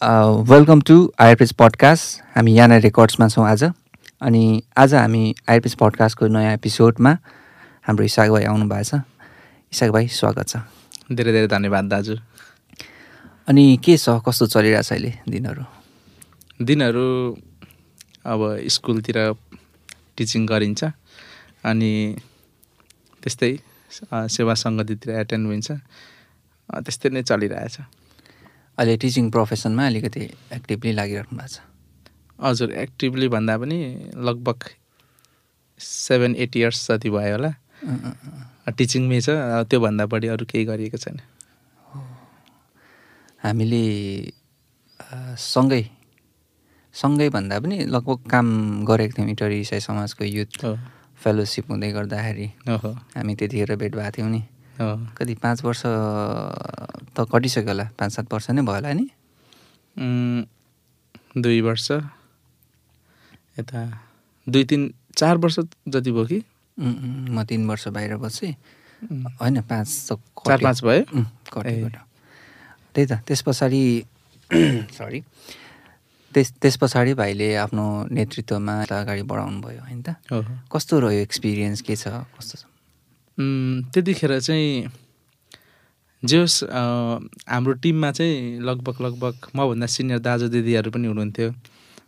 [0.00, 3.62] Welcome to आइआरपिएस podcast हामी यहाँ रेकर्ड्समा छौँ आज।
[4.22, 7.12] अनि आज हामी आइआरपिएस पडकास्टको नयाँ एपिसोडमा
[7.86, 9.00] हाम्रो इसाक भाइ आउनु भएको छ।
[9.72, 10.56] इसाक भाइ स्वागत छ।
[11.12, 12.16] धेरै धेरै धन्यवाद दाजु।
[13.46, 14.08] अनि के छ?
[14.26, 15.64] कस्तो चलिरहेछ अहिले दिनहरू?
[16.58, 17.06] दिनहरू
[18.26, 19.18] अब स्कुलतिर
[20.16, 20.84] टिचिङ गरिन्छ।
[21.62, 21.92] अनि
[23.22, 23.52] त्यस्तै
[24.34, 25.68] सेवा सङ्गतितिर एटेन्ड हुन्छ।
[26.80, 28.01] त्यस्तै नै चलिरहेछ।
[28.78, 30.22] अहिले टिचिङ प्रोफेसनमा अलिकति
[30.52, 31.60] एक्टिभली लागिराख्नु भएको छ।
[32.38, 33.78] हजुर एक्टिभली भन्दा पनि
[34.16, 34.58] लगभग
[35.80, 37.50] सेभेन एट इयर्स जति भयो होला।
[38.78, 39.28] टिचिङमै छ
[39.68, 41.18] त्योभन्दा बढी अरू केही गरिएको छैन।
[43.44, 43.82] हामीले
[45.36, 45.82] सँगै
[46.94, 48.48] सँगै भन्दा पनि लगभग काम
[48.84, 50.52] गरेको थियौँ इटरी इसाई समाजको युथ
[51.20, 52.46] फेलोसिप हुँदै गर्दाखेरि।
[53.14, 54.42] हामी त्यतिखेर भेट भएको थियौँ नि।
[55.18, 55.82] कति पाँच वर्ष
[57.16, 59.06] त कटिसक्यो होला पाँच सात वर्ष नै भयो होला नि?
[61.42, 61.90] दुई वर्ष
[63.58, 63.80] यता
[64.46, 66.40] दुई तिन चार वर्ष जति भयो कि?
[67.34, 68.52] म तिन वर्ष बाहिर बसेँ।
[69.40, 71.02] होइन पाँच चार। पाँच भयो?
[72.94, 73.82] त्यही त त्यस पछाडि
[74.98, 75.20] सरी
[76.32, 80.16] त्यस त्यस पछाडि भाइले आफ्नो नेतृत्वमा अगाडि बढाउनु भयो होइन त?
[80.72, 82.08] कस्तो रह्यो एक्सपिरियन्स के छ?
[82.36, 82.64] कस्तो छ?
[83.38, 84.88] त्यतिखेर चाहिँ
[86.22, 86.62] जे होस्
[87.48, 91.50] हाम्रो टिममा चाहिँ लगभग लगभग मभन्दा सिनियर दाजु दिदीहरू पनि हुनुहुन्थ्यो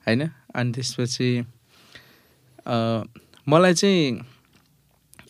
[0.06, 0.20] होइन?
[0.54, 1.28] अनि त्यसपछि
[3.46, 4.20] मलाई चाहिँ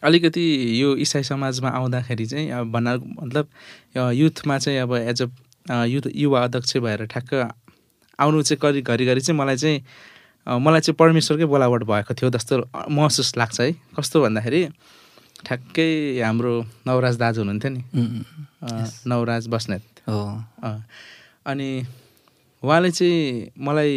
[0.02, 0.44] अलिकति
[0.82, 2.88] यो इसाई समाजमा आउँदाखेरि चाहिँ अब भन्न
[3.22, 3.48] मतलब
[4.12, 7.34] युथमा चाहिँ अब एज अ युथ युवा अध्यक्ष भएर ठ्याक्क
[8.18, 12.58] आउनु चाहिँ करि घरिघरि चाहिँ मलाई चाहिँ मलाई चाहिँ परमेश्वरकै बोलावट भएको थियो जस्तो
[12.90, 14.68] महसुस लाग्छ है। कस्तो भन्दाखेरि
[15.46, 15.88] ठ्याक्कै
[16.24, 16.54] हाम्रो
[16.86, 17.82] नवराज दाजु हुनुहुन्थ्यो नि।
[19.08, 20.20] नवराज बस्नेत। हो।
[21.46, 21.70] अनि
[22.62, 23.92] उहाँले चाहिँ मलाई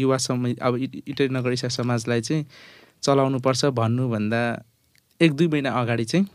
[0.00, 2.46] युवा सम अब इ- इटरी नगर इसा समाजलाई चाहिँ
[3.02, 4.42] चलाउनुपर्छ भन्नुभन्दा
[5.20, 6.26] एक दुई महिना अगाडि चाहिँ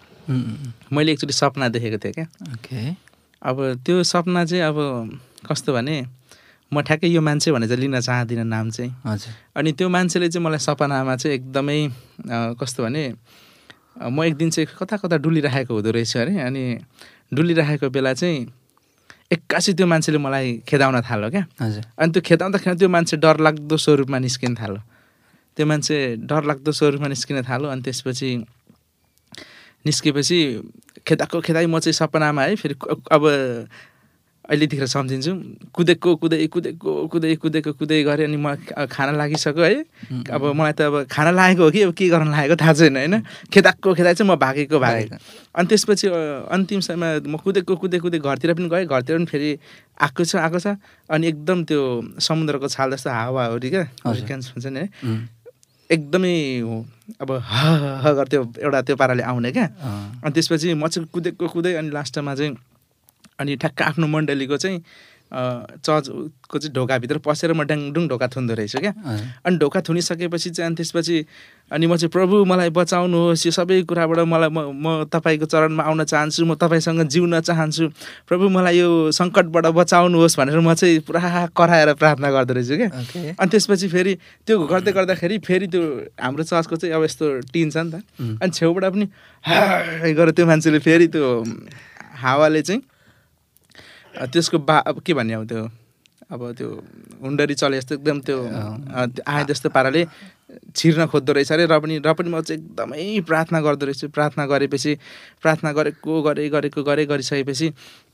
[0.94, 2.28] मैले एकचोटि सपना देखेको थिएँ क्या।
[3.44, 4.78] अब त्यो सपना चाहिँ अब
[5.50, 6.06] कस्तो भने
[6.74, 10.44] म ठ्याक्कै यो मान्छे भने चाहिँ लिन चाहदिनँ नाम चाहिँ। हजुर। अनि त्यो मान्छेले चाहिँ
[10.46, 11.80] मलाई सपनामा चाहिँ एकदमै
[12.60, 13.04] कस्तो भने
[14.02, 16.64] म एक दिन चाहिँ कता कता डुलिरहेको हुँदो रहेछ अरे अनि
[17.34, 18.46] डुलिरहेको बेला चाहिँ
[19.34, 24.18] एक्कासी त्यो मान्छेले मलाई खेदाउन थाल्यो क्या। हजुर। अनि त्यो खेदाउँदाखेरि त्यो मान्छे डरलाग्दो स्वरूपमा
[24.20, 24.82] निस्किन थाल्यो।
[25.58, 25.98] त्यो मान्छे
[26.30, 28.30] डरलाग्दो स्वरूपमा निस्किन थाल्यो अनि त्यसपछि
[29.86, 30.40] निस्केपछि
[31.08, 32.76] खेदाएको खेदाइ म चाहिँ सपनामा है फेरि
[33.12, 33.24] अब
[34.48, 35.32] अहिलेदेखि सम्झिन्छु।
[35.76, 38.56] कुदेको कुदै कुदेको कुदै कुदेको कुदै गरेँ अनि म
[38.88, 39.76] खाना लागिसक्यो है।
[40.32, 41.82] अब मलाई त अब खाना लागेको हो कि?
[41.84, 42.56] अब के गर्न लागेको?
[42.56, 43.16] थाहा छैन होइन?
[43.52, 45.16] खेदाएको खेदाइ चाहिँ म भागेको भागेको।
[45.52, 46.08] अनि त्यसपछि
[46.48, 49.50] अन्तिम समयमा म कुदेको कुदे कुदे घरतिर पनि गएँ। घरतिर पनि फेरि
[50.00, 50.80] आएको छ आएको छ।
[51.12, 51.82] अनि एकदम त्यो
[52.24, 54.88] समुद्रको छाल जस्तो हावाहुरी क्या। हरिकेन्स हुन्छ नि है।
[55.92, 56.36] एकदमै
[57.20, 59.68] अब ह गर्थ्यो एउटा त्यो पाराले आउने क्या?
[60.24, 62.56] अनि त्यसपछि म चाहिँ कुदेको कुदै अनि लास्टमा चाहिँ
[63.40, 64.80] अनि ठ्याक्क आफ्नो मण्डलीको चाहिँ
[65.28, 68.94] चर्चको चाहिँ ढोकाभित्र पसेर म ड्याङडुङ ढोका थुन्दो रहेछ क्या।
[69.44, 71.18] अनि ढोका थुनिसकेपछि चाहिँ अनि त्यसपछि
[71.68, 76.04] अनि म चाहिँ प्रभु मलाई बचाउनुहोस्। यो सबै कुराबाट मलाई म म तपाईँको चरणमा आउन
[76.08, 77.92] चाहन्छु। म तपाईँसँग जिउन चाहन्छु।
[78.24, 83.50] प्रभु मलाई यो सङ्कटबाट बचाउनुहोस् भनेर म चाहिँ पुरा कराएर प्रार्थना गर्दो रहेछु क्या। अनि
[83.52, 84.14] त्यसपछि फेरि
[84.48, 85.84] त्यो गर्दै गर्दाखेरि फेरि त्यो
[86.24, 89.06] हाम्रो चर्चको चाहिँ अब यस्तो टिन छ नि त। अनि छेउबाट पनि
[90.16, 91.28] गरेर त्यो मान्छेले फेरि त्यो
[92.24, 92.96] हावाले चाहिँ
[94.34, 95.70] त्यसको बा अब के भन्ने अब त्यो?
[96.28, 96.70] अब त्यो
[97.24, 98.38] हुन्डरी चले जस्तो एकदम त्यो
[99.24, 100.02] आए जस्तो पाराले
[100.76, 104.44] छिर्न खोज्दो रहेछ अरे। र पनि र पनि म चाहिँ एकदमै प्रार्थना गर्दो रहेछु। प्रार्थना
[104.52, 104.92] गरेपछि
[105.40, 107.68] प्रार्थना गरेको गरेँ गरेको गरेँ गरिसकेपछि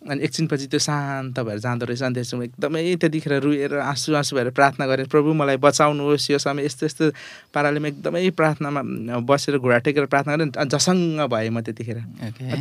[0.09, 4.50] अनि एकछिनपछि त्यो शान्त भएर जाँदो रहेछ। अनि त्यसमा एकदमै त्यतिखेर रुएर आँसु आँसु भएर
[4.53, 7.06] प्रार्थना गरेँ प्रभु मलाई बचाउनुहोस्। यो समय यस्तो यस्तो
[7.50, 8.81] पाराले म एकदमै प्रार्थनामा
[9.25, 11.97] बसेर घुँडा टेकेर प्रार्थना गरेँ। झसङ्ग भएँ म त्यतिखेर।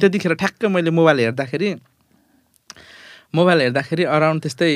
[0.00, 1.91] त्यतिखेर ठ्याक्क मैले मोबाइल हेर्दाखेरि
[3.34, 4.70] मोबाइल हेर्दाखेरि अराउन्ड त्यस्तै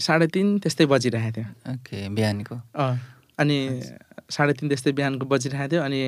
[0.00, 2.94] साढे तिन त्यस्तै बजिरहेको थियो। ओके बिहानको। अँ
[3.38, 3.56] अनि
[4.30, 6.00] साढे तिन त्यस्तै बिहानको बजिरहेको थियो अनि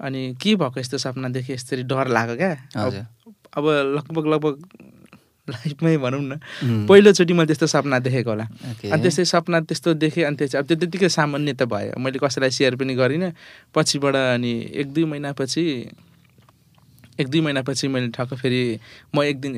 [0.00, 2.52] अनि के भएको यस्तो सपना देखेँ यसरी डर लाग्यो क्या?
[2.76, 3.06] हजुर।
[3.54, 4.56] अब- लगभग लगभग
[5.48, 8.44] लाइफमै भनौँ न पहिलोचोटि मैले त्यस्तो सपना देखेको होला।
[8.92, 12.18] अनि त्यस्तै सपना त्यस्तो देखेँ अनि त्यो चाहिँ अब त्यो त्यत्तिकै सामान्य त भयो। मैले
[12.18, 13.32] कसैलाई सेयर पनि गरिनँ।
[13.74, 15.64] पछिबाट अनि एक दुई महिनापछि
[17.20, 18.78] एक दुई महिनापछि मैले ठक्क फेरि
[19.14, 19.52] म एक दिन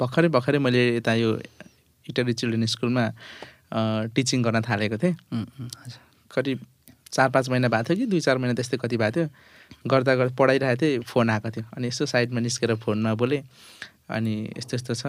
[0.00, 1.30] भर्खरै भर्खरै मैले यता यो
[2.06, 3.04] इटरी चिल्ड्रेन स्कुलमा
[4.14, 5.14] टिचिङ गर्न थालेको थिएँ।
[6.30, 6.58] करिब
[7.12, 9.28] चार पाँच महिना भएको थियो कि दुई चार महिना त्यस्तै कति भएको थियो।
[9.88, 13.42] गर्दा गर्दा पढाइरहेको थिएँ फोन आएको थियो। अनि यसो साइडमा निस्केर फोनमा बोलेँ
[14.08, 15.04] अनि यस्तो यस्तो छ।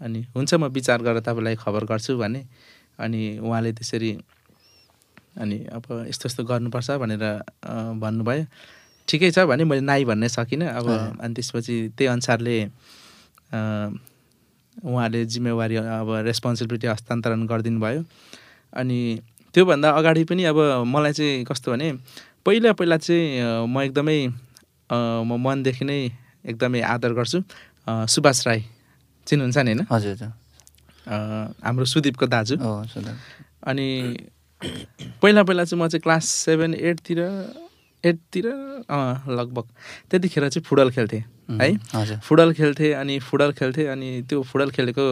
[0.00, 2.40] अनि हुन्छ म विचार गरेर तपाईँलाई खबर गर्छु भने।
[2.98, 4.10] अनि उहाँले त्यसरी
[5.42, 7.24] अनि अब यस्तो यस्तो गर्नुपर्छ भनेर
[8.02, 8.44] भन्नुभयो।
[9.08, 10.86] ठिकै छ भने मैले नाइ भन्नै सकिनँ। अब।
[11.18, 12.56] अनि त्यसपछि त्यही अनुसारले
[14.82, 18.02] उहाँले जिम्मेवारी अब रेस्पोन्सिबिलिटी हस्तान्तरण गरिदिनु भयो
[18.72, 18.98] अनि
[19.54, 21.92] त्योभन्दा अगाडि पनि अब मलाई चाहिँ कस्तो भने
[22.44, 24.18] पहिला पहिला चाहिँ म एकदमै
[24.90, 25.98] म मनदेखि नै
[26.44, 27.38] एकदमै आदर गर्छु।
[27.86, 28.60] सुभाष राई
[29.26, 29.86] चिन्नुहुन्छ नि होइन?
[29.90, 30.22] हजुर
[31.64, 32.56] हाम्रो सुदीपको दाजु।
[33.64, 33.88] अनि
[35.22, 37.20] पहिला पहिला चाहिँ म चाहिँ क्लास सेभेन एटतिर
[38.04, 39.64] एटतिर अँ लगभग।
[40.10, 41.22] त्यतिखेर चाहिँ फुटबल खेल्थेँ
[41.60, 42.18] है?
[42.20, 45.04] फुटबल खेल्थेँ अनि फुटबल खेल्थेँ अनि त्यो फुटबल खेलेको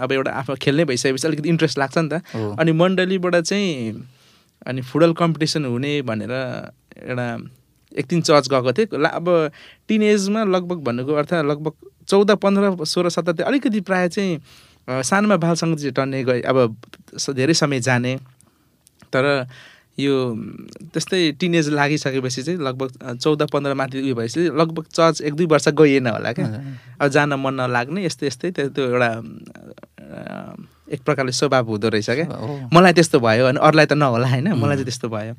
[0.00, 2.22] अब एउटा आफू खेल्ने भइसकेपछि अलिकति इन्ट्रेस्ट लाग्छ नि त।
[2.60, 4.02] अनि मण्डलीबाट चाहिँ
[4.66, 7.26] अनि फुटबल कम्पिटिसन हुने भनेर एउटा
[7.92, 9.28] एक दिन चर्च गएको थिएँ। ला अब
[9.88, 11.72] टिन एजमा लगभग भन्नुको अर्थ लगभग
[12.08, 16.76] चौध पन्ध्र सोह्र सत्र अलिकति प्रायः चाहिँ सानोमा बाल सङ्गीत चाहिँ टन्ने गए अब
[17.36, 18.16] धेरै समय जाने।
[19.12, 19.24] तर
[19.98, 20.14] यो
[20.94, 25.68] त्यस्तै टिनेज लागिसकेपछि चाहिँ लगभग चौध पन्ध्र माथि उयो भएपछि लगभग चर्च एक दुई वर्ष
[25.74, 26.46] गइएन होला क्या।
[27.00, 29.10] अब जान मन नलाग्ने यस्तै यस्तै त्यो त्यो एउटा
[30.88, 32.26] एक प्रकारले स्वभाव हुँदो रहेछ क्या।
[32.72, 35.34] मलाई त्यस्तो भयो अनि अरूलाई त नहोला होइन मलाई चाहिँ त्यस्तो भयो।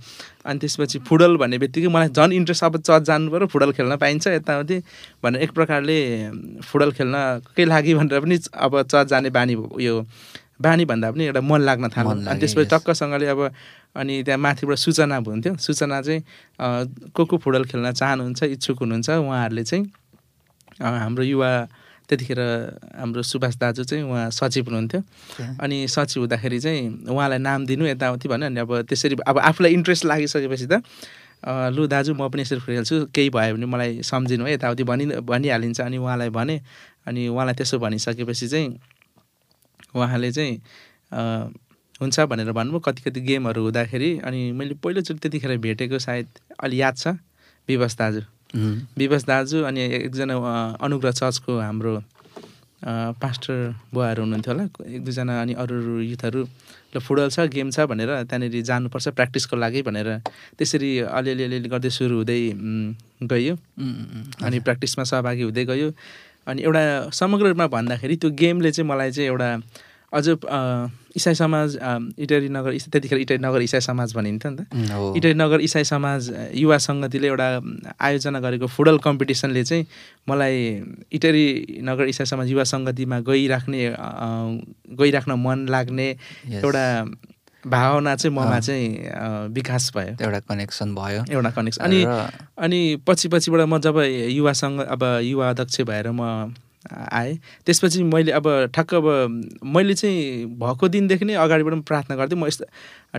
[0.46, 4.28] अनि त्यसपछि फुटबल भन्ने बित्तिकै मलाई झन् इन्ट्रेस्ट अब चर्च जानु पऱ्यो फुटबल खेल्न पाइन्छ
[4.28, 4.78] यताउति
[5.24, 5.98] भनेर एक प्रकारले
[6.62, 7.16] फुटबल खेल्न
[7.56, 9.96] के लागि भनेर पनि अब चर्च जाने बानी उयो
[10.62, 12.70] बानी भन्दा पनि एउटा मन लाग्न थाल्यो। अनि त्यसपछि.
[12.70, 13.42] टक्कसँगले अब
[13.96, 16.22] अनि त्यहाँ माथिबाट सूचना हुन्थ्यो। सूचना चाहिँ
[17.16, 19.86] को को फुटबल खेल्न चाहनुहुन्छ इच्छुक हुनुहुन्छ उहाँहरूले चाहिँ
[20.82, 21.52] हाम्रो युवा
[22.10, 22.42] त्यतिखेर
[22.98, 25.02] हाम्रो सुभाष दाजु चाहिँ उहाँ सचिव हुनुहुन्थ्यो।
[25.62, 30.06] अनि सचिव हुँदाखेरि चाहिँ उहाँलाई नाम दिनु यताउति भन्यो अनि अब त्यसरी अब आफूलाई इन्ट्रेस्ट
[30.06, 30.82] लागिसकेपछि त
[31.72, 35.82] लु दाजु म पनि यसरी खेल्छु केही भयो भने मलाई सम्झिनु है यताउति भनि भनिहालिन्छ
[35.82, 36.56] अनि उहाँलाई भने
[37.08, 38.70] अनि उहाँलाई त्यसो भनिसकेपछि चाहिँ
[39.96, 40.54] उहाँले चाहिँ
[42.02, 46.28] हुन्छ भनेर भन्नुभयो। कति कति गेमहरू हुँदाखेरि अनि मैले पहिलोचोटि त्यतिखेर भेटेको सायद
[46.64, 47.08] अलि याद छ
[47.68, 48.22] विवश दाजु।
[48.98, 50.36] विवश दाजु अनि एकजना
[50.80, 51.94] अनुग्रह चर्चको हाम्रो
[53.20, 54.66] पास्टर बुवाहरू हुनुहुन्थ्यो होला।
[54.96, 56.42] एक दुईजना अनि अरू अरू युथहरू
[56.96, 60.10] ल फुटबल छ गेम छ भनेर त्यहाँनिर जानुपर्छ प्र्याक्टिसको लागि भनेर
[60.56, 62.40] त्यसरी अलिअलि अलिअलि गर्दै सुरु हुँदै
[63.28, 63.54] गयो।
[64.48, 65.92] अनि प्र्याक्टिसमा सहभागी हुँदै गयो।
[66.48, 69.50] अनि एउटा समग्र रूपमा भन्दाखेरि त्यो गेमले चाहिँ मलाई चाहिँ एउटा
[70.14, 70.26] अझ
[71.16, 71.78] इसाई समाज
[72.20, 76.22] इटरी नगर इस- त्यतिखेर इटरी नगर इसाई समाज भनिन्थ्यो नि त। इटरी नगर इसाई समाज
[76.54, 77.48] युवा सङ्गतिले एउटा
[78.02, 79.86] आयोजना गरेको फुटबल कम्पिटिसनले चाहिँ
[80.30, 80.58] मलाई
[81.14, 81.46] इटरी
[81.90, 83.82] नगर इसाई समाज युवा सङ्गतिमा गइराख्ने
[85.02, 86.08] गइराख्न मन लाग्ने.
[86.58, 86.86] एउटा
[87.68, 92.02] भावना चाहिँ ममा। चाहिँ विकास भयो। एउटा कनेक्सन भयो। एउटा कनेक्सन। अनि
[92.58, 93.98] अनि पछि पछिबाट म जब
[94.38, 96.54] युवासँग अब युवा अध्यक्ष भएर म
[96.88, 97.36] आएँ।
[97.66, 99.06] त्यसपछि मैले अब ठ्याक्क अब
[99.68, 102.66] मैले चाहिँ भएको दिनदेखि नै अगाडिबाट पनि प्रार्थना गर्थेँ। म यस्तो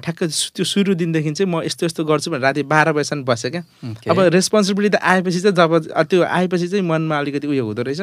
[0.01, 0.23] ठ्याक्क
[0.57, 4.11] त्यो सुरु दिनदेखि चाहिँ म यस्तो यस्तो गर्छु भनेर राति बाह्र बजीसम्म बसेँ क्या। Okay.
[4.11, 8.01] अब रेस्पोन्सिबिलिटी त आएपछि चाहिँ जब त्यो आएपछि चाहिँ मनमा अलिकति उयो हुँदो रहेछ।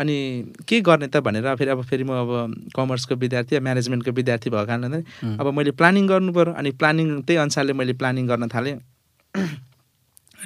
[0.00, 0.16] अनि
[0.64, 5.00] के गर्ने त भनेर फेरि अब फेरि म अब कमर्सको विद्यार्थी म्यानेजमेन्टको विद्यार्थी भएको कारणले
[5.36, 8.80] अब मैले प्लानिङ गर्नु पऱ्यो अनि प्लानिङ त्यही अनुसारले मैले प्लानिङ गर्न थालेँ।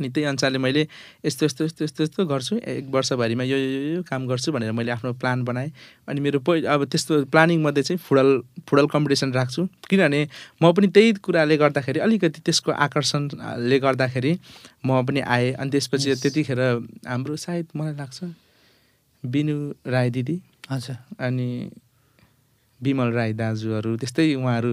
[0.01, 0.83] अनि त्यही अनुसारले मैले
[1.25, 5.13] यस्तो यस्तो यस्तो यस्तो यस्तो गर्छु। एक वर्षभरिमा यो यो काम गर्छु भनेर मैले आफ्नो
[5.21, 5.71] प्लान बनाएँ।
[6.09, 8.29] अनि मेरो पहि अब त्यस्तो प्लानिङमध्ये चाहिँ फुटबल
[8.65, 10.21] फुटबल कम्पिटिसन राख्छु। किनभने
[10.63, 14.33] म पनि त्यही कुराले गर्दाखेरि अलिकति त्यसको आकर्षणले गर्दाखेरि
[14.87, 16.09] म पनि आएँ। अनि त्यसपछि.
[16.21, 16.61] त्यतिखेर
[17.07, 18.19] हाम्रो सायद मलाई लाग्छ
[19.25, 20.37] बिनु राई दिदी
[20.71, 21.49] हजुर। अनि
[22.81, 24.73] विमल राई दाजुहरू त्यस्तै उहाँहरू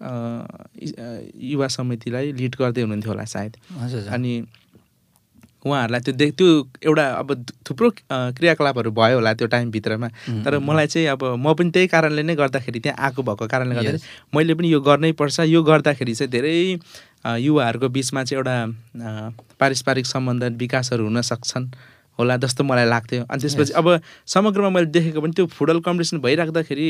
[0.00, 3.56] युवा समितिलाई लिड गर्दै हुनुहुन्थ्यो होला सायद।
[4.14, 4.32] अनि
[5.66, 6.48] उहाँहरूलाई त्यो देख त्यो
[6.86, 7.28] एउटा अब
[7.66, 10.08] थुप्रो क्रियाकलापहरू भयो होला त्यो टाइमभित्रमा
[10.44, 13.98] तर मलाई चाहिँ अब म पनि त्यही कारणले नै गर्दाखेरि त्यहाँ आएको भएको कारणले गर्दाखेरि.
[14.34, 16.78] मैले पनि यो गर्नै पर्छ। यो गर्दाखेरि चाहिँ धेरै
[17.42, 18.56] युवाहरूको बिचमा चाहिँ एउटा
[19.58, 21.66] पारस्परिक सम्बन्ध विकासहरू हुन सक्छन्।
[22.18, 23.72] होला जस्तो मलाई लाग्थ्यो अनि त्यसपछि.
[23.72, 26.88] अब समग्रमा मैले देखेको पनि त्यो फुटबल कम्पिटिसन भइराख्दाखेरि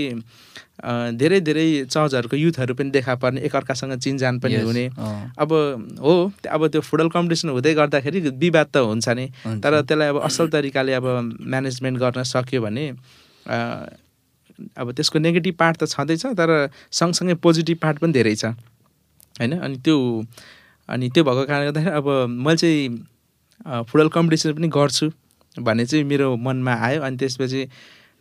[1.21, 4.57] धेरै धेरै चर्चहरूको युथहरू पनि देखा पर्ने एकअर्कासँग चिनजान पनि.
[4.63, 4.87] हुने
[5.39, 5.51] अब
[6.01, 6.15] हो
[6.51, 9.27] अब त्यो फुटबल कम्पिटिसन हुँदै गर्दाखेरि विवाद त हुन्छ नि।
[9.63, 11.07] तर त्यसलाई अब असल तरिकाले अब
[11.41, 12.87] म्यानेजमेन्ट गर्न सक्यो भने
[14.77, 16.51] अब त्यसको नेगेटिभ पार्ट त छँदैछ तर
[16.91, 18.45] सँगसँगै पोजिटिभ पार्ट पनि धेरै छ
[19.39, 19.97] होइन अनि त्यो
[20.89, 22.07] अनि त्यो भएको कारणले गर्दाखेरि अब
[22.47, 22.89] मैले चाहिँ
[23.67, 25.11] फुटबल कम्पिटिसन पनि गर्छु
[25.57, 27.69] भन्ने चाहिँ मेरो मनमा आयो। अनि त्यसपछि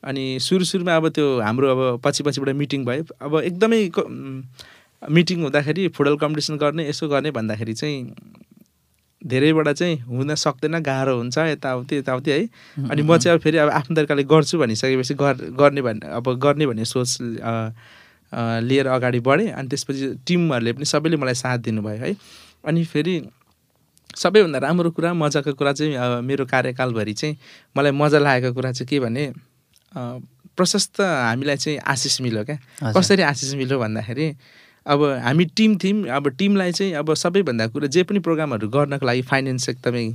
[0.03, 3.79] अनि सुरु सुरुमा अब त्यो हाम्रो अब पछि पछिबाट मिटिङ भयो। अब एकदमै
[5.03, 8.13] मिटिङ हुँदाखेरि फुटबल कम्पिटिसन गर्ने यसो गर्ने भन्दाखेरि चाहिँ
[9.21, 12.41] धेरैबाट चाहिँ हुन सक्दैन गाह्रो हुन्छ यताउति यताउति है।
[12.89, 16.65] अनि म चाहिँ अब फेरि अब आफ्नो तरिकाले गर्छु भनिसकेपछि गर गर्ने भन्ने अब गर्ने
[16.67, 17.17] भन्ने सोच
[18.69, 22.15] लिएर अगाडि बढेँ। अनि त्यसपछि टिमहरूले पनि सबैले मलाई साथ दिनुभयो है।
[22.65, 23.21] अनि फेरि
[24.15, 27.37] सबैभन्दा राम्रो कुरा मजाको कुरा चाहिँ मेरो कार्यकालभरि चाहिँ
[27.77, 29.23] मलाई मजा लागेको कुरा चाहिँ के भने
[30.57, 34.27] प्रशस्त हामीलाई चाहिँ आशिष मिल्यो क्या। कसरी आशिष मिल्यो भन्दाखेरि
[34.85, 39.21] अब हामी टिम थियौँ अब टिमलाई चाहिँ अब सबैभन्दा कुरा जे पनि प्रोग्रामहरू गर्नको लागि
[39.27, 40.05] फाइनेन्स एकदमै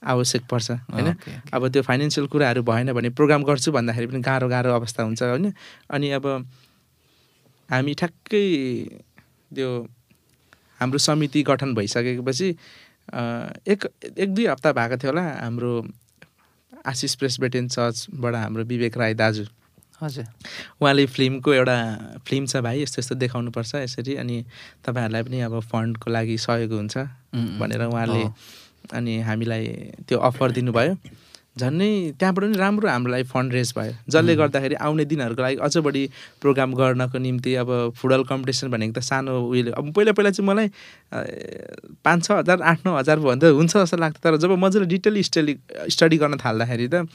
[0.00, 1.14] आवश्यक पर्छ होइन।
[1.52, 5.52] अब त्यो फाइनेन्सियल कुराहरू भएन भने प्रोग्राम गर्छु भन्दाखेरि पनि गाह्रो गाह्रो अवस्था हुन्छ होइन
[5.90, 6.26] अनि अब
[7.70, 8.44] हामी ठ्याक्कै
[9.54, 9.68] त्यो
[10.80, 12.48] हाम्रो समिति गठन भइसकेपछि
[13.10, 13.86] एक
[14.18, 15.72] एक दुई हप्ता भएको थियो होला हाम्रो
[16.86, 19.44] आशिष प्रेसबेटेन चर्चबाट हाम्रो विवेक राई दाजु।
[20.02, 20.26] हजुर।
[20.80, 21.76] उहाँले फिल्मको एउटा
[22.26, 24.44] फिल्म छ भाइ यस्तो यस्तो देखाउनुपर्छ यसरी अनि
[24.86, 26.96] तपाईँहरूलाई पनि अब फन्डको लागि सहयोग हुन्छ
[27.60, 28.24] भनेर उहाँले।
[28.96, 29.66] अनि हामीलाई
[30.08, 30.94] त्यो अफर दिनुभयो।
[31.58, 35.76] झन्नै त्यहाँबाट पनि राम्रो हाम्रो लागि फन्ड रेज भयो। जसले गर्दाखेरि आउने दिनहरूको लागि अझ
[35.82, 36.04] बढी
[36.40, 40.68] प्रोग्राम गर्नको निम्ति अब फुटबल कम्पिटिसन भनेको त सानो उयोले अब पहिला पहिला चाहिँ मलाई
[42.06, 45.54] पाँच छ हजार आठ नौ हजार भन्दा हुन्छ जस्तो लाग्थ्यो। तर जब मजाले डिटेल स्टडी
[45.90, 47.06] स्टडी गर्न थाल्दाखेरि त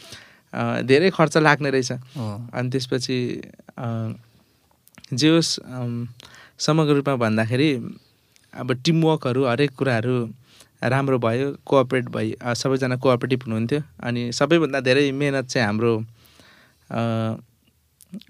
[0.83, 3.17] धेरै खर्च लाग्ने रहेछ। हो। अनि त्यसपछि
[5.15, 5.51] जे होस्
[6.59, 7.69] समग्र रूपमा भन्दाखेरि
[8.53, 10.17] अब टिमवर्कहरू हरेक कुराहरू
[10.81, 12.05] राम्रो भयो कोअपरेट
[12.41, 15.93] अ, सबैजना कोअपरेटिभ हुनुहुन्थ्यो। अनि सबैभन्दा धेरै मेहनत चाहिँ हाम्रो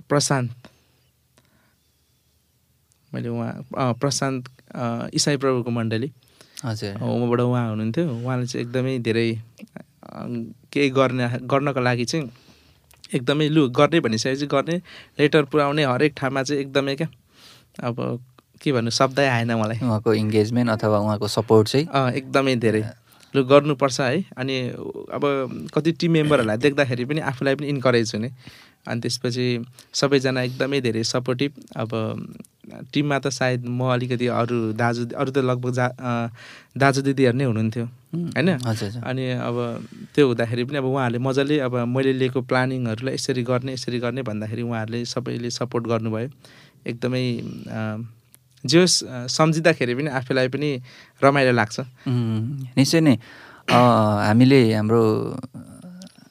[0.09, 0.51] प्रशान्त।
[3.13, 4.49] मैले उहाँ प्रशान्त
[5.13, 6.11] इसाई प्रभुको मण्डली।
[6.65, 9.27] हजुर। उहाँबाट उहाँ हुनुहुन्थ्यो। उहाँले चाहिँ एकदमै धेरै
[10.73, 12.29] केही गर्ने गर्नको लागि चाहिँ
[13.13, 14.75] एकदमै लु गर्ने भनिसकेपछि गर्ने
[15.19, 17.07] लेटर पुऱ्याउने हरेक ठाउँमा चाहिँ एकदमै क्या।
[17.83, 17.95] अब
[18.61, 21.87] के भन्नु शब्दै आएन मलाई। उहाँको इङ्गेजमेन्ट अथवा उहाँको सपोर्ट चाहिँ?
[22.19, 22.83] एकदमै धेरै।
[23.33, 24.55] लु गर्नुपर्छ है। अनि
[25.11, 25.23] अब
[25.75, 28.29] कति टिम मेम्बरहरूलाई देख्दाखेरि पनि आफूलाई पनि इन्करेज हुने।
[28.87, 29.45] अनि त्यसपछि
[29.93, 31.91] सबैजना एकदमै धेरै सपोर्टिभ अब
[32.93, 35.87] टिममा त सायद म अलिकति अरू दाजु अरू त लगभग जा
[36.77, 37.85] दाजु दिदीहरू नै हुनुहुन्थ्यो।
[38.39, 38.49] होइन?
[39.03, 39.57] अनि अब
[40.15, 44.61] त्यो हुँदाखेरि पनि अब उहाँहरूले मजाले अब मैले लिएको प्लानिङहरूलाई यसरी गर्ने यसरी गर्ने भन्दाखेरि
[44.61, 46.29] उहाँहरूले सबैले सपोर्ट गर्नुभयो।
[46.87, 47.25] एकदमै
[48.65, 48.85] जे
[49.29, 50.69] सम्झिँदाखेरि पनि आफूलाई पनि
[51.21, 51.77] रमाइलो लाग्छ।
[52.77, 53.15] निश्चय नै।
[53.69, 55.01] हामीले हाम्रो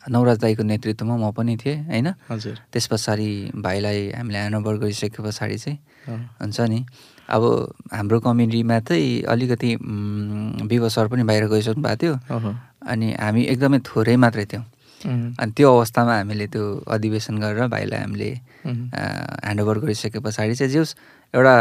[0.04, 2.08] नवराज दाईको नेतृत्वमा म पनि थिएँ होइन?
[2.28, 5.78] हजुर। त्यस पछाडि भाइलाई हामीले ह्यान्डओभर गरिसके पछाडि चाहिँ
[6.40, 6.80] हुन्छ नि।
[7.24, 7.42] अब
[7.88, 12.14] हाम्रो कम्युनिटीमा चाहिँ अलिकति उम्, विव सर पनि बाहिर गइसक्नु भएको थियो।
[12.84, 14.64] अनि हामी एकदमै थोरै मात्रै थियौँ।
[15.40, 18.30] अनि त्यो अवस्थामा हामीले त्यो अधिवेशन गरेर भाइलाई हामीले
[18.64, 20.94] ह्यान्डओभर गरिसके पछाडि चाहिँ जे होस्
[21.34, 21.54] एउटा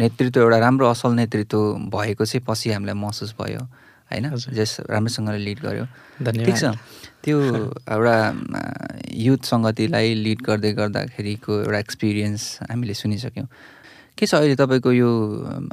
[0.00, 1.58] नेतृत्व एउटा राम्रो असल नेतृत्व
[1.94, 3.62] भएको चाहिँ पछि हामीलाई महसुस भयो
[4.10, 5.84] होइन। जस राम्रोसँगले लिड गर्यो।
[6.24, 6.64] ठिक छ।
[7.24, 7.38] त्यो
[7.88, 8.16] एउटा
[9.12, 13.48] युथ सङ्गतिलाई लिड गर्दै गर्दाखेरिको एउटा एक्सपिरियन्स हामीले सुनिसक्यौँ।
[14.18, 15.10] के छ अहिले तपाईँको यो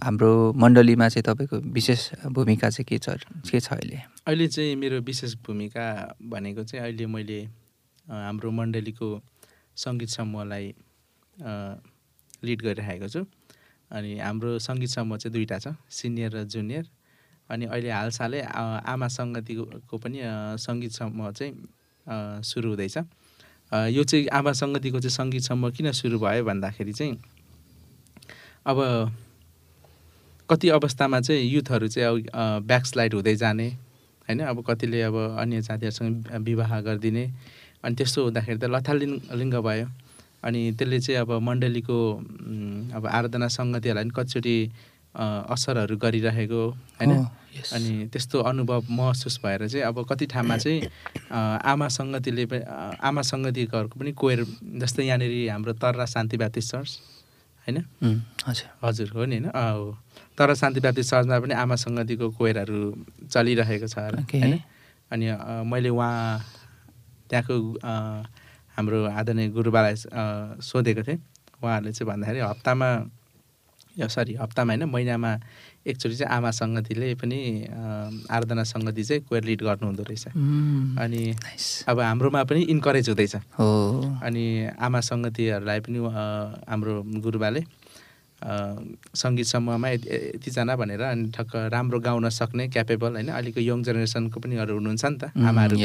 [0.03, 3.97] हाम्रो मण्डलीमा चाहिँ तपाईँको विशेष भूमिका चाहिँ के छ के छ अहिले?
[4.27, 5.85] अहिले चाहिँ मेरो विशेष भूमिका
[6.25, 7.39] भनेको चाहिँ अहिले मैले
[8.07, 9.07] हाम्रो मण्डलीको
[9.77, 10.73] सङ्गीत समूहलाई
[12.43, 13.21] लिड गरिरहेको छु।
[13.91, 16.85] अनि हाम्रो सङ्गीत समूह चाहिँ दुईवटा छ सिनियर र जुनियर।
[17.49, 18.41] अनि अहिले हालसालै
[18.87, 20.19] आमा सङ्गतिको पनि
[20.57, 21.53] सङ्गीत समूह चाहिँ
[22.43, 22.97] सुरु हुँदैछ।
[23.91, 27.15] यो चाहिँ आमा सङ्गतिको चाहिँ सङ्गीत समूह किन सुरु भयो भन्दाखेरि चाहिँ
[28.67, 28.77] अब
[30.49, 33.67] कति अवस्थामा चाहिँ युथहरू चाहिँ अब ब्याकस्लाइड हुँदै जाने
[34.27, 34.39] होइन?
[34.47, 37.25] अब कतिले अब अन्य जातिहरूसँग विवाह गरिदिने।
[37.83, 39.87] अनि त्यस्तो हुँदाखेरि त लथालिङ लिङ्ग भयो।
[40.43, 41.97] अनि त्यसले चाहिँ अब मण्डलीको
[42.97, 44.57] अब आराधना सङ्गतिहरूलाई पनि कतिचोटि
[45.53, 46.63] असरहरू गरिरहेको
[46.99, 47.11] होइन.
[47.75, 50.79] अनि त्यस्तो अनुभव महसुस भएर चाहिँ अब कति ठाउँमा चाहिँ
[51.31, 52.43] आमा सङ्गतिले
[53.03, 54.39] आमा सङ्गतिहरूको पनि कोयर
[54.81, 56.91] जस्तै यहाँनिर हाम्रो तर्रा शान्ति ब्याप्टिस्ट चर्च
[57.67, 57.77] होइन?
[58.81, 59.45] हजुर हो नि होइन?
[59.51, 59.97] हो।
[60.37, 62.79] तर शान्ति व्याप्ति सर्चमा पनि आमा सङ्गतिको कोयरहरू
[63.29, 63.95] चलिरहेको छ।
[64.31, 64.59] होइन?
[65.11, 65.25] अनि
[65.67, 66.39] मैले उहाँ
[67.29, 67.55] त्यहाँको
[68.77, 69.95] हाम्रो आदरणीय गुरुबालाई
[70.61, 71.19] सोधेको थिएँ।
[71.63, 72.87] उहाँहरूले चाहिँ भन्दाखेरि हप्तामा
[73.99, 75.31] यो सरी हप्तामा होइन महिनामा
[75.83, 77.39] एकचोटि चाहिँ आमा सङ्गतिले पनि
[78.31, 81.21] आराधना सङ्गति चाहिँ कोयर लिड गर्नुहुँदो रहेछ। अनि.
[81.89, 83.67] अब हाम्रोमा पनि इन्करेज हुँदैछ। हो।
[84.23, 84.45] अनि
[84.79, 85.99] आमा सङ्गतिहरूलाई पनि
[86.71, 87.61] हाम्रो गुरुबाले
[88.41, 90.09] सङ्गीत समूहमा यति
[90.39, 95.05] यतिजना भनेर अनि ठक्क राम्रो गाउन सक्ने क्यापेबल होइन अहिलेको यङ जेनेरेसनको पनि अरू हुनुहुन्छ
[95.05, 95.77] नि त आमाहरू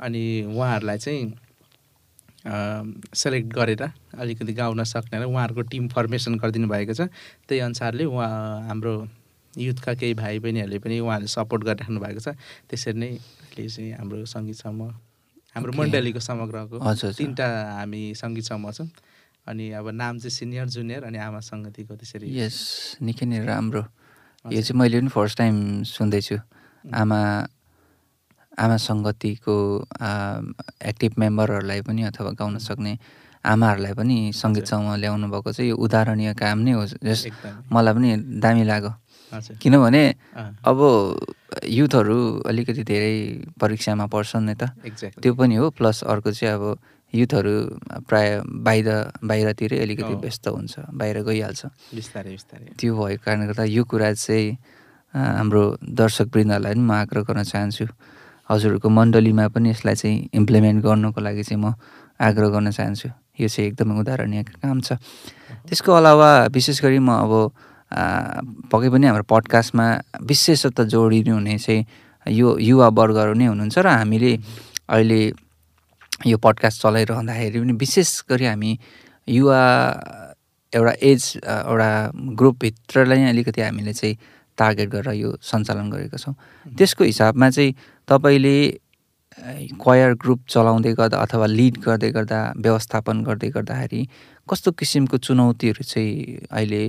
[0.00, 1.22] अनि उहाँहरूलाई चाहिँ
[2.44, 3.82] सेलेक्ट गरेर
[4.20, 7.08] अलिकति गाउन सक्ने उहाँहरूको टिम फर्मेसन गरिदिनु भएको छ।
[7.48, 8.94] त्यही अनुसारले उहाँ हाम्रो
[9.54, 12.36] युथका केही भाइ बहिनीहरूले पनि उहाँहरूले सपोर्ट गरिराख्नु भएको छ।
[12.68, 14.92] त्यसरी नै अहिले चाहिँ हाम्रो सङ्गीत समूह
[15.54, 15.80] हाम्रो Okay.
[15.80, 16.76] मण्डलीको समग्रको।
[17.14, 17.46] तिनवटा
[17.78, 18.88] हामी सङ्गीत समूह छौँ।
[19.46, 23.82] अनि अब नाम चाहिँ सिनियर जुनियर अनि आमा सङ्गतिको त्यसरी। यस निकै नै राम्रो।
[24.50, 25.54] यो चाहिँ मैले पनि फर्स्ट टाइम
[25.86, 26.36] सुन्दैछु।
[26.90, 27.20] आमा
[28.54, 29.56] आमा सङ्गतिको
[30.90, 32.92] एक्टिभ मेम्बरहरूलाई पनि अथवा गाउन सक्ने
[33.44, 37.28] आमाहरूलाई पनि सङ्गीत समूह ल्याउनु भएको चाहिँ यो उदाहरणीय काम नै हो जस
[37.72, 38.08] मलाई पनि
[38.40, 38.92] दामी लाग्यो।
[39.60, 40.02] किनभने
[40.70, 40.78] अब
[41.66, 43.14] युथहरू अलिकति धेरै
[43.60, 44.70] परीक्षामा पर्छन् नि त।
[45.20, 46.64] त्यो पनि हो प्लस अर्को चाहिँ अब
[47.14, 47.54] युथहरू
[48.08, 48.88] प्राय बाहिर
[49.22, 51.62] बाहिरतिरै अलिकति। व्यस्त हुन्छ बाहिर गइहाल्छ।
[51.94, 54.48] बिस्तारै बिस्तारै। त्यो भएको कारणले गर्दा यो कुरा चाहिँ
[55.14, 57.86] हाम्रो दर्शकवृन्दहरूलाई पनि म आग्रह गर्न चाहन्छु।
[58.50, 61.74] हजुरहरूको मण्डलीमा पनि यसलाई चाहिँ इम्प्लिमेन्ट गर्नुको लागि चाहिँ म
[62.20, 63.08] आग्रह गर्न चाहन्छु।
[63.40, 65.00] यो चाहिँ एकदमै उदाहरणीय काम छ।
[65.66, 67.32] त्यसको अलावा विशेष गरी म अब
[68.70, 69.86] पक्कै पनि हाम्रो पडकास्टमा
[70.22, 71.86] विशेषतः जोडिनु हुने चाहिँ
[72.26, 74.32] यो युवा वर्गहरू नै हुनुहुन्छ र हामीले
[74.88, 75.20] अहिले
[76.26, 78.70] यो पडकास्ट चलाइरहँदाखेरि पनि विशेष गरी हामी
[79.28, 79.60] युवा
[80.72, 81.90] एउटा एज एउटा
[82.38, 84.16] ग्रुपभित्रलाई नै अलिकति हामीले चाहिँ
[84.58, 86.34] टार्गेट गरेर यो सञ्चालन गरेका छौँ।
[86.66, 87.74] त्यसको हिसाबमा चाहिँ
[88.08, 88.56] तपाईँले
[89.82, 94.00] क्वायर ग्रुप चलाउँदै गर्दा अथवा लिड गर्दै गर्दा व्यवस्थापन गर्दै गर्दाखेरि
[94.46, 96.82] कस्तो किसिमको चुनौतीहरू चाहिँ अहिले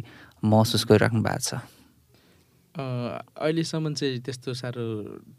[0.43, 1.51] महसुस गरिराख्नु भएको छ?
[2.75, 4.85] अहिलेसम्म चाहिँ त्यस्तो साह्रो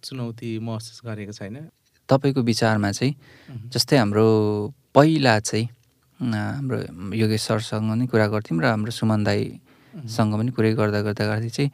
[0.02, 1.70] चुनौती महसुस गरेको छैन।
[2.08, 3.14] तपाईँको विचारमा चाहिँ।
[3.70, 4.26] जस्तै हाम्रो
[4.94, 5.64] पहिला चाहिँ
[6.20, 6.78] हाम्रो
[7.14, 11.70] योगेश सरसँग नै कुरा गर्थ्यौँ र हाम्रो सुमन दाईसँग पनि कुरै गर्दा गर्दा गर्दै चाहिँ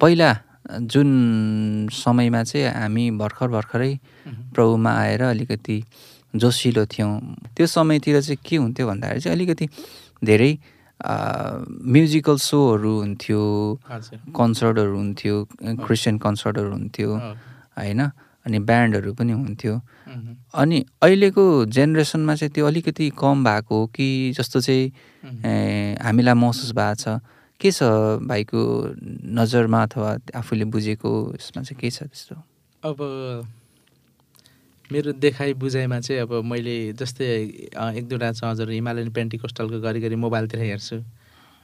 [0.00, 0.30] पहिला
[0.92, 1.08] जुन
[1.92, 3.92] समयमा चाहिँ हामी भर्खर भर्खरै।
[4.54, 5.76] प्रभुमा आएर अलिकति
[6.34, 7.12] जोसिलो थियौँ।
[7.56, 9.66] त्यो समयतिर चाहिँ के हुन्थ्यो भन्दाखेरि चाहिँ अलिकति
[10.24, 10.52] धेरै
[11.00, 13.42] म्युजिकल सोहरू हुन्थ्यो
[14.36, 15.34] कन्सर्टहरू हुन्थ्यो
[15.84, 18.00] क्रिस्चियन कन्सर्टहरू हुन्थ्यो होइन?
[18.46, 19.74] अनि ब्यान्डहरू पनि हुन्थ्यो।
[20.54, 21.44] अनि अहिलेको
[21.76, 27.20] जेनेरेसनमा चाहिँ त्यो अलिकति कम भएको हो कि जस्तो चाहिँ हामीलाई महसुस भएको छ।
[27.60, 27.82] के छ
[28.24, 28.60] भाइको
[29.36, 32.34] नजरमा अथवा आफूले बुझेको यसमा चाहिँ के छ त्यस्तो?
[32.82, 32.96] अब
[34.92, 37.26] मेरो देखाइ बुझाइमा चाहिँ अब मैले जस्तै
[37.98, 40.96] एक दुईवटा छ हजुर हिमालयन पेन्टिकोस्टलको घरिघरि मोबाइलतिर हेर्छु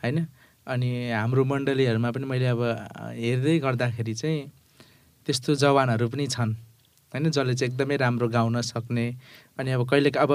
[0.05, 0.27] होइन?
[0.67, 2.63] अनि हाम्रो मण्डलीहरूमा पनि मैले अब
[3.17, 4.41] हेर्दै गर्दाखेरि चाहिँ
[5.27, 6.53] त्यस्तो जवानहरू पनि छन्
[7.15, 7.31] होइन?
[7.31, 9.07] जसले चाहिँ एकदमै राम्रो गाउन सक्ने
[9.59, 10.31] अनि अब कहिले अब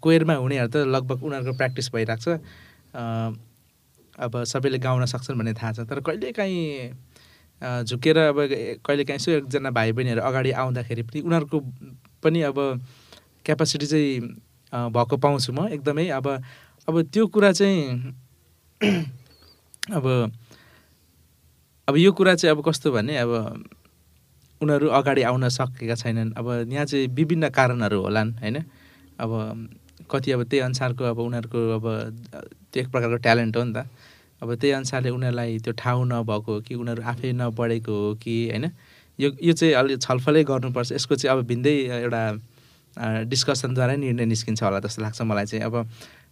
[0.00, 2.38] कोयरमा हुनेहरू त लगभग उनीहरूको प्र्याक्टिस भइरहेको छ।
[4.18, 6.92] अब सबैले गाउन सक्छन् भन्ने थाहा छ। तर कहिलेकाहीँ
[7.84, 8.38] झुकेर अब
[8.86, 11.60] कहिलेकाहीँ यसो एकजना भाइ बहिनीहरू अगाडि आउँदाखेरि पनि उनीहरूको
[12.22, 12.58] पनि अब
[13.44, 14.20] क्यापासिटी चाहिँ
[14.92, 16.26] भएको पाउँछु म एकदमै। अब
[16.88, 18.14] अब त्यो कुरा चाहिँ
[19.96, 20.06] अब
[21.88, 23.30] अब यो कुरा चाहिँ अब कस्तो भने अब
[24.60, 28.56] उनीहरू अगाडि आउन सकेका छैनन्। अब यहाँ चाहिँ विभिन्न कारणहरू होलान् होइन?
[29.20, 29.30] अब
[30.10, 31.84] कति अब त्यही अनुसारको अब उनीहरूको अब
[32.74, 33.86] त्यो एक प्रकारको ट्यालेन्ट हो नि त।
[34.42, 38.66] अब त्यही अनुसारले उनीहरूलाई त्यो ठाउँ नभएको हो कि उनीहरू आफै नबढेको हो कि होइन
[39.18, 42.22] यो यो चाहिँ अलिक छलफलै गर्नुपर्छ। यसको चाहिँ अब भिन्दै एउटा
[43.30, 45.74] डिस्कसनद्वारा निर्णय निस्किन्छ होला जस्तो लाग्छ मलाई चाहिँ। अब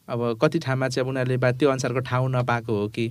[0.08, 3.06] अब कति ठाउँमा चाहिँ अब उनीहरूले बा त्यो अनुसारको ठाउँ नपाएको हो कि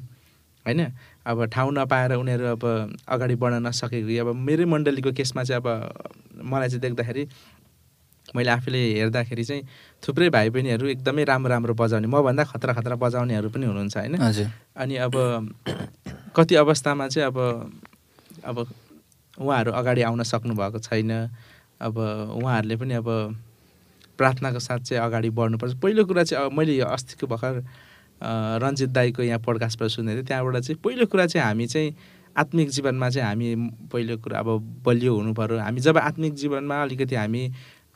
[0.65, 0.81] होइन?
[1.25, 2.63] अब ठाउँ नपाएर उनीहरू अब
[3.07, 5.67] अगाडि बढ्न नसकेको अब मेरै मण्डलीको केसमा चाहिँ अब
[6.43, 7.23] मलाई चाहिँ देख्दाखेरि
[8.35, 9.63] मैले आफूले हेर्दाखेरि चाहिँ
[10.03, 14.15] थुप्रै भाइ बहिनीहरू एकदमै राम्रो राम्रो बजाउने मभन्दा खतरा खतरा बजाउनेहरू पनि हुनुहुन्छ होइन?
[14.15, 15.13] हजुर। अनि अब
[16.35, 17.37] कति अवस्थामा चाहिँ अब
[18.45, 18.57] अब
[19.37, 21.11] उहाँहरू अगाडि आउन सक्नुभएको छैन
[21.81, 23.07] अब उहाँहरूले पनि अब
[24.17, 27.63] प्रार्थनाको साथ चाहिँ अगाडि बढ्नुपर्छ। पहिलो कुरा चाहिँ अब मैले यो अस्तिको भर्खर
[28.63, 31.95] रन्जित दाईको यहाँ पोडकास्टबाट सुनेको थिएँ त्यहाँबाट चाहिँ पहिलो कुरा चाहिँ हामी चाहिँ
[32.37, 33.55] आत्मिक जीवनमा चाहिँ हामी
[33.91, 34.49] पहिलो कुरा अब
[34.85, 37.43] बलियो हुनु पऱ्यो हामी जब आत्मिक जीवनमा अलिकति हामी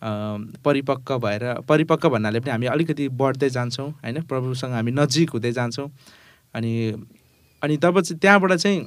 [0.04, 4.22] परिपक्व भएर परिपक्व भन्नाले पनि हामी अलिकति बढ्दै जान्छौँ होइन?
[4.22, 5.90] प्रभुसँग हामी नजिक हुँदै जान्छौँ।
[6.56, 6.72] अनि
[7.64, 8.80] अनि तब चाहिँ त्यहाँबाट चाहिँ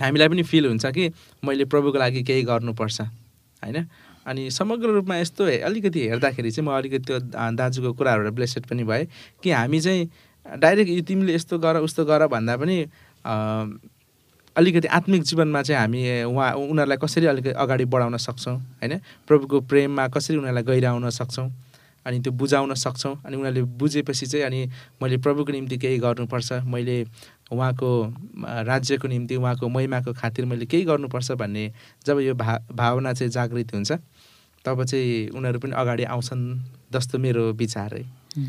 [0.00, 1.10] हामीलाई पनि फिल हुन्छ कि
[1.44, 3.86] मैले प्रभुको लागि केही गर्नुपर्छ होइन?
[4.26, 7.18] अनि समग्र रूपमा यस्तो अलिकति हेर्दाखेरि चाहिँ म अलिकति त्यो
[7.54, 9.06] दाजुको कुराबाट ब्लेसेड पनि भएँ
[9.42, 10.08] कि हामी चाहिँ
[10.46, 12.76] डाइरेक्ट यो तिमीले यस्तो गर उस्तो गर भन्दा पनि
[14.56, 19.00] अलिकति आत्मिक जीवनमा चाहिँ हामी उहाँ उनीहरूलाई कसरी अलिकति अगाडि बढाउन सक्छौँ होइन?
[19.26, 21.48] प्रभुको प्रेममा कसरी उनीहरूलाई गहिराउन सक्छौँ
[22.06, 24.60] अनि त्यो बुझाउन सक्छौँ अनि उनीहरूले बुझेपछि चाहिँ अनि
[25.02, 27.06] मैले प्रभुको निम्ति केही गर्नुपर्छ मैले
[27.52, 27.88] उहाँको
[28.66, 31.72] राज्यको निम्ति उहाँको महिमाको खातिर मैले केही गर्नुपर्छ भन्ने
[32.06, 33.92] जब यो भा भावना चाहिँ जागृत हुन्छ
[34.64, 36.42] तब चाहिँ उनीहरू पनि अगाडि आउँछन्
[36.92, 38.04] जस्तो मेरो विचार। है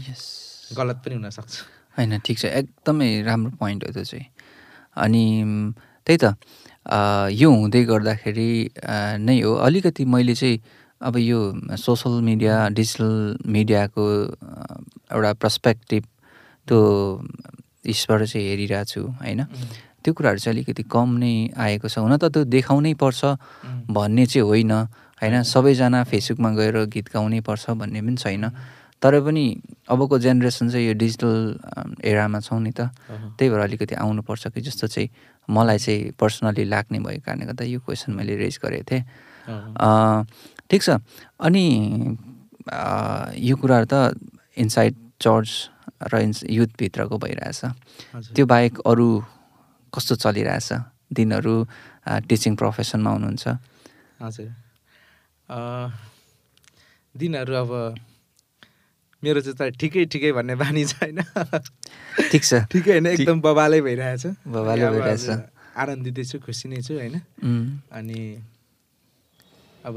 [0.10, 1.54] यस। गलत पनि हुनसक्छ
[1.98, 4.26] होइन ठिक छ। एकदमै राम्रो पोइन्ट हो त्यो चाहिँ।
[4.98, 5.24] अनि
[6.08, 6.26] त्यही त।
[7.32, 8.52] यो हुँदै गर्दाखेरि
[9.24, 10.60] नै हो। अलिकति मैले चाहिँ
[11.02, 11.40] अब यो
[11.76, 13.12] सोसल मिडिया डिजिटल
[13.48, 14.04] मिडियाको
[15.12, 16.04] एउटा पर्सपेक्टिभ
[16.68, 16.80] त्यो
[17.88, 19.42] यसबाट चाहिँ हेरिरहेको छु होइन?
[20.04, 23.22] त्यो कुराहरू चाहिँ अलिकति कम नै आएको छ। हुन त त्यो देखाउनै पर्छ
[23.92, 24.72] भन्ने चाहिँ होइन
[25.20, 25.36] होइन?
[25.44, 28.44] सबैजना फेसबुकमा गएर गीत गाउनै पर्छ भन्ने पनि छैन।
[29.04, 29.46] तर पनि
[29.92, 31.36] अबको जेनेरेसन चाहिँ यो डिजिटल
[32.00, 32.92] एरामा छौँ नि त।
[33.36, 35.08] त्यही भएर अलिकति आउनुपर्छ कि जस्तो चाहिँ
[35.50, 39.04] मलाई चाहिँ पर्सनली लाग्ने भएको कारणले गर्दा यो क्वेसन मैले रेज गरेको थिएँ।
[40.70, 40.90] ठिक छ।
[41.40, 41.66] अनि
[43.38, 44.16] यो कुराहरू त
[44.56, 45.50] इनसाइड चर्च
[46.12, 47.62] र इन्स युथभित्रको भइरहेछ।
[48.36, 49.08] त्यो बाहेक अरू
[49.94, 50.70] कस्तो चलिरहेछ?
[51.12, 51.56] दिनहरू
[52.28, 53.48] टिचिङ प्रोफेसनमा हुनुहुन्छ।
[54.24, 54.50] हजुर।
[57.16, 57.72] दिनहरू अब
[59.24, 61.20] मेरो चाहिँ त ठिकै ठिकै भन्ने बानी छ होइन
[62.32, 65.40] ठिक छ। ठिकै होइन एकदम बबालै भइरहेछ। बबालै भइरहेछ। हजुर,
[65.80, 67.16] आनन्दित छु खुसी नै छु होइन।
[67.88, 68.20] अनि
[69.88, 69.96] अब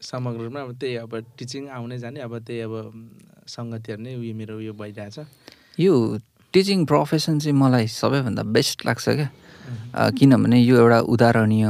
[0.00, 2.74] समग्र रूपमा अब त्यही अब टिचिङ आउने जाने अब त्यही अब
[3.48, 5.16] सङ्गतिहरू नै उयो मेरो उयो भइरहेछ।
[5.80, 5.92] यो
[6.54, 9.28] टिचिङ प्रोफेसन चाहिँ मलाई सबैभन्दा बेस्ट लाग्छ क्या।
[10.14, 11.66] किनभने यो एउटा उदाहरणीय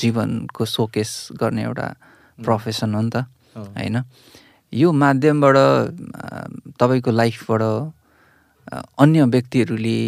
[0.00, 1.86] जीवनको सोकेस गर्ने एउटा
[2.38, 3.96] प्रोफेसन हो नि त। होइन?
[4.72, 5.56] यो माध्यमबाट
[6.80, 7.62] तपाईँको लाइफबाट
[8.98, 10.00] अन्य व्यक्तिहरूले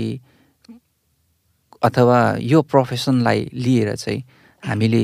[1.82, 4.22] अथवा यो प्रोफेसनलाई लिएर चाहिँ
[4.62, 5.02] हामीले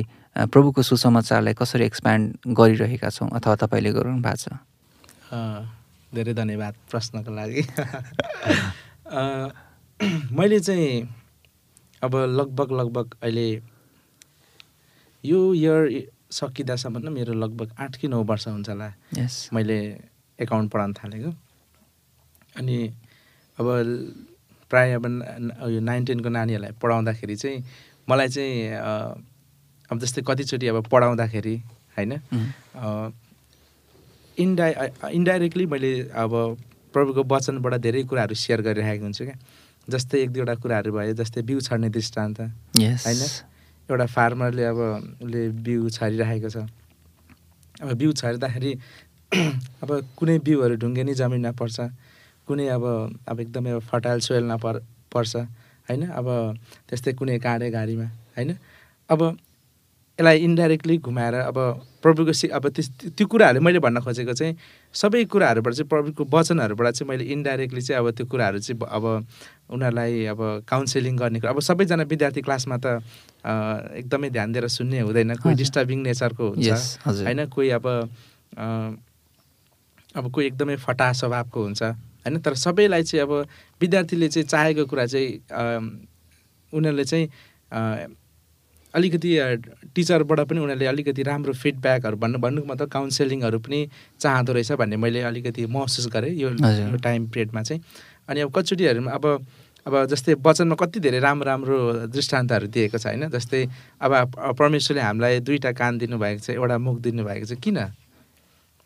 [0.51, 4.59] प्रभुको सुसमाचारलाई कसरी एक्सप्यान्ड गरिरहेका छौँ अथवा तपाईँले गर्नु भएको छ
[6.15, 7.63] धेरै धन्यवाद प्रश्नको लागि।
[10.33, 11.09] मैले चाहिँ
[12.03, 13.49] अब लगभग लगभग अहिले
[15.25, 19.79] यो इयर सकिँदासम्म मेरो लगभग आठ कि नौ वर्ष हुन्छ होला। यस मैले
[20.39, 21.31] एकाउन्ट पढाउन थालेको।
[22.57, 22.77] अनि
[23.59, 23.67] अब
[24.71, 25.05] प्रायः अब
[25.71, 27.65] यो नाइन टेनको नानीहरूलाई पढाउँदाखेरि चाहिँ
[28.09, 28.73] मलाई चाहिँ
[29.91, 31.57] अब जस्तै कतिचोटि अब पढाउँदाखेरि
[31.97, 32.13] होइन?
[32.13, 33.13] उम्,
[34.39, 34.73] इन्डाइ
[35.13, 36.33] इन्डाइरेक्टली मैले अब
[36.95, 39.37] प्रभुको वचनबाट धेरै कुराहरू सेयर गरिरहेको हुन्छु क्या।
[39.89, 43.21] जस्तै एक दुईवटा कुराहरू भयो जस्तै बिउ छर्ने दृष्टान्त होइन?
[43.93, 44.79] एउटा फार्मरले अब
[45.23, 46.57] उसले बिउ छरिरहेको छ।
[47.83, 48.73] अब बिउ छरिँदाखेरि
[49.83, 51.89] अब कुनै बिउहरू ढुङ्गेनी जमिनमा पर्छ।
[52.49, 52.85] कुनै अब
[53.29, 54.81] अब एकदमै अब फर्टाइल सोइलमा पर
[55.13, 55.37] पर्छ।
[55.89, 56.03] होइन?
[56.09, 56.27] अब
[56.89, 58.51] त्यस्तै कुनै काँडे घारीमा। होइन?
[59.11, 59.21] अब
[60.19, 61.59] यसलाई इन्डाइरेक्टली घुमाएर अब
[62.03, 64.57] प्रभुको सि अब त्यस त्यो कुराहरू मैले भन्न खोजेको चाहिँ
[64.95, 69.05] सबै कुराहरूबाट चाहिँ प्रभुको वचनहरूबाट चाहिँ मैले इन्डाइरेक्टली चाहिँ अब त्यो कुराहरू चाहिँ अब
[69.71, 73.01] उनीहरूलाई अब काउन्सिलिङ गर्ने कुरा अब सबैजना विद्यार्थी क्लासमा त
[73.97, 76.69] एकदमै ध्यान दिएर सुन्ने हुँदैन कोही। डिस्टर्बिङ नेचरको हुन्छ।
[77.07, 77.87] होइन कोही अब
[80.15, 83.33] अब कोही एकदमै फटा स्वभावको हुन्छ। होइन तर सबैलाई चाहिँ अब
[83.81, 85.29] विद्यार्थीले चाहिँ चाहेको कुरा चाहिँ
[86.73, 87.27] उनीहरूले चाहिँ
[88.95, 89.31] अलिकति
[89.95, 93.81] टिचरबाट पनि उनीहरूले अलिकति राम्रो फिडब्याकहरू भन्नु भन्नुको मतलब काउन्सिलिङहरू पनि
[94.21, 96.51] चाहँदो रहेछ भन्ने मैले अलिकति महसुस गरेँ यो
[97.01, 97.81] टाइम पिरियडमा चाहिँ।
[98.29, 99.25] अनि अब कतिचोटिहरूमा अब
[99.87, 101.79] अब जस्तै वचनमा कति धेरै राम्रो राम्रो
[102.15, 103.61] दृष्टान्तहरू दिएको छ होइन जस्तै
[103.99, 104.13] अब
[104.55, 107.79] परमेश्वरले हामीलाई दुईवटा कान दिनुभएको छ एउटा मुख दिनुभएको छ किन?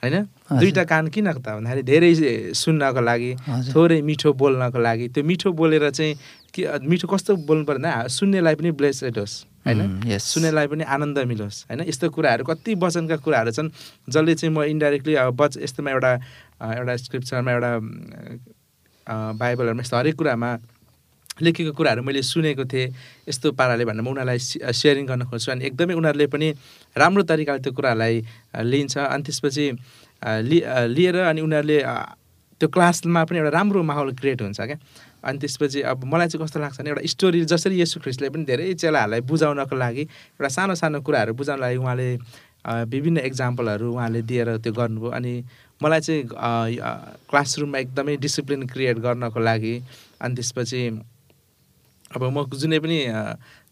[0.03, 0.17] होइन।
[0.57, 2.11] दुईवटा कान किन त भन्दाखेरि धेरै
[2.55, 3.31] सुन्नको लागि
[3.75, 6.15] थोरै मिठो बोल्नको लागि। त्यो मिठो बोलेर चाहिँ
[6.55, 9.35] के मिठो कस्तो बोल्नु पर्दैन सुन्नेलाई पनि ब्लेसेड होस्।
[9.67, 10.19] होइन?
[10.19, 11.81] सुन्नेलाई पनि आनन्द मिलोस् होइन?
[11.91, 13.69] यस्तो कुराहरू कति वचनका कुराहरू छन्
[14.09, 16.13] जसले चाहिँ म इन्डाइरेक्टली अब बच यस्तोमा एउटा
[16.63, 17.71] एउटा स्क्रिप्चरमा एउटा
[19.07, 20.51] बाइबलहरूमा यस्तो हरेक कुरामा
[21.43, 22.89] लेखेको कुराहरू मैले सुनेको थिएँ
[23.29, 24.39] यस्तो पाराले भनेर म उनीहरूलाई
[24.73, 26.49] सेयरिङ गर्न खोज्छु। अनि एकदमै उनीहरूले पनि
[26.97, 28.15] राम्रो तरिकाले त्यो कुरालाई
[28.55, 29.67] अ, लिन्छ। अनि त्यसपछि
[30.49, 30.59] लि
[30.97, 31.79] लिएर अनि उनीहरूले
[32.57, 34.79] त्यो क्लासमा पनि एउटा राम्रो माहौल क्रिएट हुन्छ क्या।
[35.25, 38.73] अनि त्यसपछि अब मलाई चाहिँ कस्तो लाग्छ भने एउटा स्टोरी जसरी यसु ख्रिस्टले पनि धेरै
[38.75, 42.09] चेलाहरूलाई बुझाउनको लागि एउटा सानो सानो कुराहरू बुझाउनको लागि उहाँले
[42.93, 45.33] विभिन्न इक्जाम्पलहरू उहाँले दिएर त्यो गर्नुभयो। अनि
[45.83, 46.23] मलाई चाहिँ
[47.31, 49.75] क्लासरुममा एकदमै डिसिप्लिन क्रिएट गर्नको लागि
[50.21, 50.81] अनि त्यसपछि
[52.17, 52.99] अब म जुनै पनि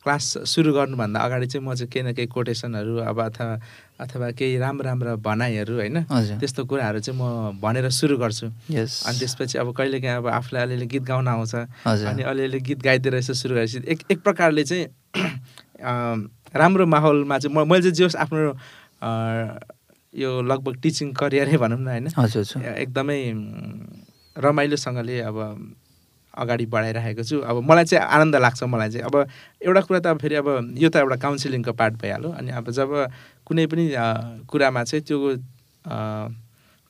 [0.05, 3.57] क्लास सुरु गर्नुभन्दा अगाडि चाहिँ म चाहिँ केही न केही कोटेसनहरू अब अथवा
[4.05, 5.99] अथवा केही राम्रो राम्रो भनाइहरू होइन
[6.41, 11.03] त्यस्तो कुराहरू चाहिँ म भनेर सुरु गर्छु। अनि त्यसपछि अब कहिलेकाहीँ अब आफूलाई अलिअलि गीत
[11.09, 11.55] गाउन आउँछ
[11.89, 14.87] अनि अलिअलि गीत गाइदिएर यसो सुरु गरेपछि एक एक प्रकारले चाहिँ
[16.53, 18.53] राम्रो माहौलमा चाहिँ म मैले चाहिँ जे होस् आफ्नो
[20.15, 22.07] यो लगभग टिचिङ करियरै भनौँ न होइन
[22.77, 23.19] एकदमै
[24.37, 25.39] रमाइलोसँगले अब
[26.37, 29.15] अगाडि बढाइरहेको छु। अब मलाई चाहिँ आनन्द लाग्छ मलाई चाहिँ। अब
[29.63, 32.91] एउटा कुरा त अब फेरि अब यो त एउटा काउन्सिलिङको पार्ट भइहाल्यो। अनि अब जब
[33.47, 33.85] कुनै पनि
[34.51, 35.19] कुरामा चाहिँ त्यो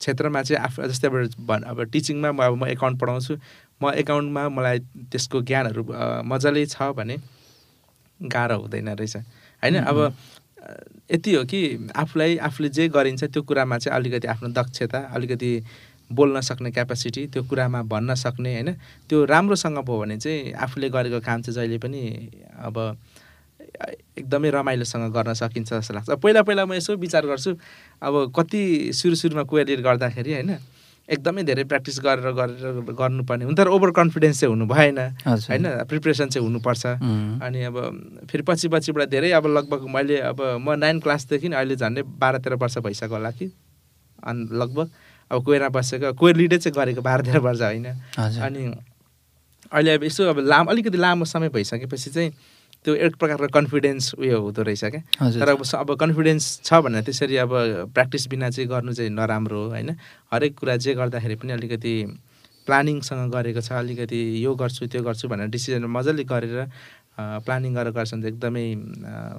[0.00, 3.34] क्षेत्रमा चाहिँ आफू जस्तै अब भन् अब टिचिङमा म अब म एकाउन्ट पढाउँछु।
[3.82, 4.78] म एकाउन्टमा मलाई
[5.12, 5.82] त्यसको ज्ञानहरू
[6.24, 7.16] मजाले छ भने
[8.20, 9.16] गाह्रो हुँदैन रहेछ।
[9.62, 9.76] होइन?
[9.82, 9.98] अब
[11.12, 11.60] यति हो कि
[11.92, 15.50] आफूलाई आफूले जे गरिन्छ त्यो कुरामा चाहिँ अलिकति आफ्नो दक्षता अलिकति
[16.10, 18.70] बोल्न सक्ने क्यापासिटी त्यो कुरामा भन्न सक्ने होइन?
[19.08, 22.00] त्यो राम्रोसँग भयो भने चाहिँ आफूले गरेको काम चाहिँ जहिले पनि
[22.60, 22.76] अब
[24.18, 27.50] एकदमै रमाइलोसँग गर्न सकिन्छ जस्तो लाग्छ। पहिला पहिला म यसो विचार गर्छु
[28.02, 30.52] अब कति सुरु सुरुमा क्वेरियर गर्दाखेरि होइन
[31.08, 35.66] एकदमै धेरै प्र्याक्टिस गरेर गरेर गर्नुपर्ने हुन तर ओभर कन्फिडेन्स चाहिँ हुनु भएन होइन?
[35.84, 36.86] प्रिपरेसन चाहिँ हुनुपर्छ।
[37.44, 37.76] अनि अब
[38.30, 42.56] फेरि पछि पछिबाट धेरै अब लगभग मैले अब म नाइन क्लासदेखि अहिले झन्डै बाह्र तेह्र
[42.56, 43.52] वर्ष भइसक्यो होला कि?
[44.24, 44.88] अनि लगभग।
[45.34, 48.62] अब कोइरमा बसेको कोइर लिडै चाहिँ गरेको बाह्र तेह्र वर्ष होइन। अनि
[49.72, 52.30] अहिले अब यसो अब लामो अलिकति लामो समय भइसकेपछि चाहिँ
[52.84, 57.36] त्यो एक प्रकारको कन्फिडेन्स उयो हुँदो रहेछ क्या। तर अब अब कन्फिडेन्स छ भने त्यसरी
[57.42, 57.52] अब
[57.94, 59.90] प्र्याक्टिस बिना चाहिँ गर्नु चाहिँ नराम्रो हो होइन।
[60.32, 61.94] हरेक कुरा जे गर्दाखेरि पनि अलिकति
[62.68, 66.68] प्लानिङसँग गरेको छ अलिकति यो गर्छु त्यो गर्छु भनेर डिसिजन मजाले गरेर
[67.16, 68.66] प्लानिङ गरेर गर्छ भने एकदमै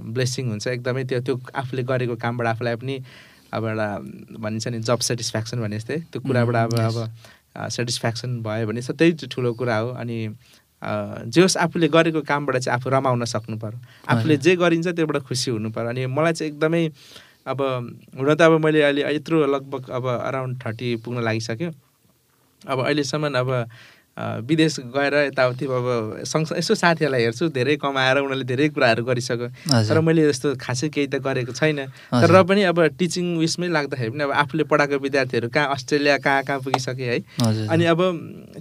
[0.10, 2.96] ब्लेसिङ हुन्छ। एकदमै त्यो त्यो आफूले गरेको कामबाट आफूलाई पनि
[3.56, 3.88] अब एउटा
[4.40, 6.98] भनिन्छ नि जब सेटिस्फ्याक्सन भने जस्तै त्यो कुराबाट अब अब
[7.72, 10.18] सेटिस्फ्याक्सन भयो भने त्यही ठुलो कुरा हो। अनि
[11.32, 13.80] जे होस् आफूले गरेको कामबाट चाहिँ आफू रमाउन सक्नु पऱ्यो
[14.12, 16.84] आफूले जे गरिन्छ त्योबाट खुसी हुनु पऱ्यो अनि मलाई चाहिँ एकदमै
[17.48, 17.62] अब
[18.18, 21.72] हुन त अब मैले अहिले यत्रो लगभग अब अराउन्ड थर्टी पुग्न लागिसक्यो।
[22.62, 23.50] अब अहिलेसम्म अब
[24.18, 25.88] विदेश गएर यताउति अब
[26.24, 31.08] सँगसँगै यसो साथीहरूलाई हेर्छु धेरै कमाएर उनीहरूले धेरै कुराहरू गरिसक्यो। तर मैले यस्तो खासै केही
[31.08, 35.68] त गरेको छैन। तर पनि अब टिचिङ उयसमै लाग्दाखेरि पनि अब आफूले पढाएको विद्यार्थीहरू कहाँ
[35.76, 37.20] अस्ट्रेलिया कहाँ कहाँ पुगिसके है।
[37.68, 38.00] अनि अब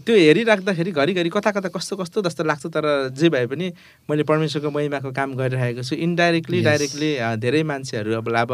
[0.03, 3.71] त्यो हेरिराख्दाखेरि घरिघरि कता कता कस्तो कस्तो जस्तो लाग्छ तर जे भए पनि
[4.11, 8.51] मैले परमेश्वरको महिमाको काम गरिरहेको छु। इन्डाइरेक्टली डाइरेक्टली धेरै मान्छेहरू अब अब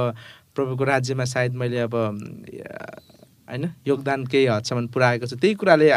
[0.52, 1.94] प्रभुको राज्यमा सायद मैले अब
[3.50, 3.64] होइन?
[3.86, 5.34] योगदान केही हदसम्म पुऱ्याएको छ?
[5.34, 5.88] त्यही कुराले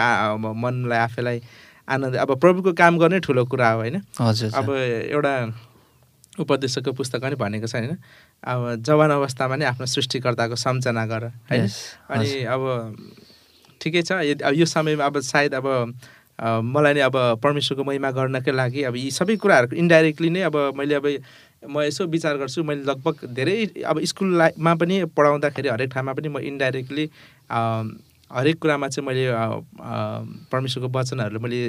[0.58, 1.42] मनलाई आफैलाई
[1.88, 4.02] आनन्द अब प्रभुको काम गर्ने ठुलो कुरा हो होइन?
[4.18, 4.68] अब
[5.13, 5.34] एउटा
[6.39, 7.98] उपदेशकको पुस्तक पनि भनेको छ होइन?
[8.44, 11.68] अब जवान अवस्थामा नै आफ्नो सृष्टिकर्ताको सम्झना गर होइन?
[12.10, 12.62] अनि अब
[13.82, 14.12] ठिकै छ।
[14.42, 15.68] अब यो समयमा अब सायद अब
[16.42, 20.96] मलाई नै अब परमेश्वरको महिमा गर्नकै लागि अब यी सबै कुराहरूको इन्डाइरेक्टली नै अब मैले
[20.96, 21.06] अब
[21.67, 26.28] म यसो विचार गर्छु मैले लगभग धेरै अब स्कुल लाइफमा पनि पढाउँदाखेरि हरेक ठाउँमा पनि
[26.30, 27.06] म इन्डाइरेक्टली
[28.32, 29.26] हरेक कुरामा चाहिँ मैले
[30.49, 31.62] परमेश्वरको वचनहरू मैले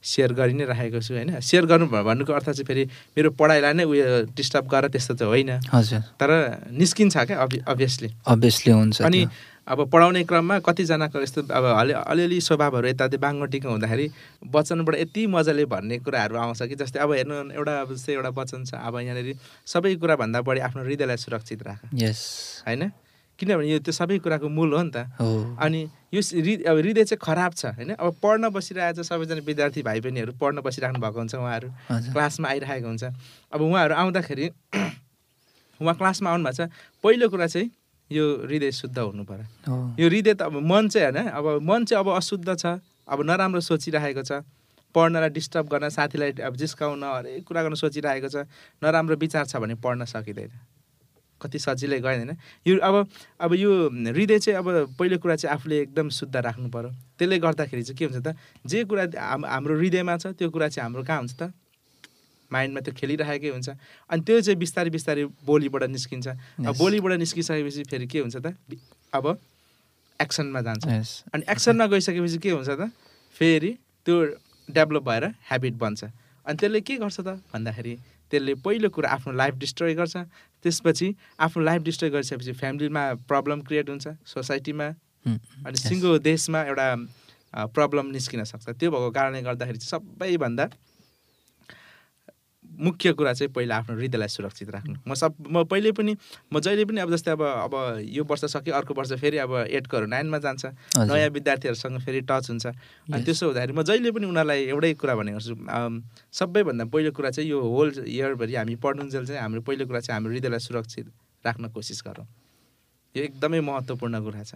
[0.00, 1.40] सेयर गरि नै राखेको छु होइन?
[1.44, 2.84] सेयर गर्नु भन्नुको अर्थ चाहिँ फेरि
[3.16, 6.30] मेरो पढाइलाई नै उयो डिस्टर्ब गरेर त्यस्तो चाहिँ होइन। हजुर। तर
[6.72, 7.36] निस्किन्छ क्या
[7.68, 9.20] अभियसली अभियसली हुन्छ अनि
[9.70, 14.06] अब पढाउने क्रममा कतिजनाको यस्तो अब अलि अलिअलि स्वभावहरू यताउति बाङ्गोटिको हुँदाखेरि
[14.54, 18.64] वचनबाट यति मजाले भन्ने कुराहरू आउँछ कि जस्तै अब हेर्नु एउटा अब जस्तै एउटा वचन
[18.66, 22.20] छ अब यहाँनिर सबै कुराभन्दा बढी आफ्नो हृदयलाई सुरक्षित राख। यस।
[22.66, 22.90] होइन?
[23.38, 25.06] किनभने यो त्यो सबै कुराको मूल हो नि त।
[25.62, 25.80] अनि
[26.12, 26.20] यो
[26.66, 27.94] अब हृदय चाहिँ खराब छ होइन?
[27.94, 31.68] अब पढ्न बसिरहेको छ सबैजना विद्यार्थी भाइ बहिनीहरू पढ्न बसिराख्नु भएको हुन्छ उहाँहरू।
[32.12, 33.04] क्लासमा आइरहेको हुन्छ।
[33.54, 34.46] अब उहाँहरू आउँदाखेरि
[35.80, 36.68] उहाँ क्लासमा आउनु भएको छ।
[37.00, 37.70] पहिलो कुरा चाहिँ
[38.10, 42.04] यो हृदय शुद्ध हुनु पऱ्यो। यो हृदय त अब मन चाहिँ होइन अब मन चाहिँ
[42.04, 44.42] अब अशुद्ध छ अब नराम्रो सोचिरहेको छ
[44.94, 48.46] पढ्नलाई डिस्टर्ब गर्न साथीलाई अब जिस्काउन हरेक कुरा गर्न सोचिरहेको छ
[48.82, 50.50] नराम्रो विचार छ भने पढ्न सकिँदैन।
[51.40, 52.94] कति सजिलै गएन होइन। यो अब
[53.40, 57.82] अब यो हृदय चाहिँ अब पहिलो कुरा चाहिँ आफूले एकदम शुद्ध राख्नु पऱ्यो। त्यसले गर्दाखेरि
[57.82, 59.04] चाहिँ के हुन्छ त जे कुरा
[59.48, 61.42] हाम्रो हृदयमा छ त्यो कुरा चाहिँ हाम्रो कहाँ हुन्छ त?
[62.52, 63.68] माइन्डमा त्यो खेलिरहेकै हुन्छ।
[64.10, 66.26] अनि त्यो चाहिँ बिस्तारै बिस्तारै बोलीबाट निस्किन्छ।
[66.66, 68.54] अब बोलीबाट निस्किसकेपछि फेरि के हुन्छ त?
[69.14, 69.24] अब
[70.20, 70.84] एक्सनमा जान्छ।
[71.32, 72.92] अनि एक्सनमा गइसकेपछि के हुन्छ त?
[73.34, 73.70] फेरि
[74.06, 74.16] त्यो
[74.68, 76.00] डेभलप भएर ह्याबिट बन्छ।
[76.46, 77.40] अनि त्यसले के गर्छ त?
[77.52, 77.94] भन्दाखेरि
[78.30, 80.16] त्यसले पहिलो कुरा आफ्नो लाइफ डिस्ट्रोय गर्छ।
[80.62, 81.08] त्यसपछि
[81.40, 84.88] आफ्नो लाइफ डिस्ट्रोय गरिसकेपछि फ्यामिलीमा प्रब्लम क्रिएट हुन्छ सोसाइटीमा
[85.66, 86.88] अनि सिङ्गो देशमा एउटा
[87.74, 90.64] प्रब्लम निस्किन सक्छ। त्यो भएको कारणले गर्दाखेरि चाहिँ सबैभन्दा
[92.70, 96.16] मुख्य कुरा चाहिँ पहिला आफ्नो हृदयलाई सुरक्षित राख्नु। म सब म पहिले पनि
[96.52, 97.74] म जहिले पनि अब जस्तै अब अब
[98.06, 100.64] यो वर्ष सक्यो अर्को वर्ष फेरि अब एटकोहरू नाइनमा जान्छ।
[100.96, 102.66] नयाँ विद्यार्थीहरूसँग फेरि टच हुन्छ।
[103.10, 105.54] अनि त्यसो हुँदाखेरि म जहिले पनि उनीहरूलाई एउटै कुरा भने गर्छु
[106.32, 110.32] सबैभन्दा पहिलो कुरा चाहिँ यो होल इयरभरि हामी पढ्नुन्जेल चाहिँ हाम्रो पहिलो कुरा चाहिँ हाम्रो
[110.32, 111.06] हृदयलाई सुरक्षित
[111.44, 112.26] राख्न कोसिस गरौँ।
[113.14, 114.54] यो एकदमै महत्त्वपूर्ण कुरा छ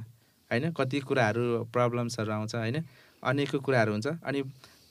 [0.50, 0.70] होइन?
[0.72, 2.76] कति कुराहरू प्रब्लम्सहरू आउँछ होइन?
[3.22, 4.42] अनेकको कुराहरू हुन्छ। अनि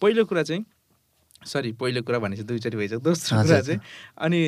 [0.01, 0.65] पहिलो कुरा चाहिँ
[1.45, 3.79] सरी पहिलो कुरा भनेपछि दुईचोटि भइसक्यो। दोस्रो कुरा चाहिँ
[4.17, 4.39] अनि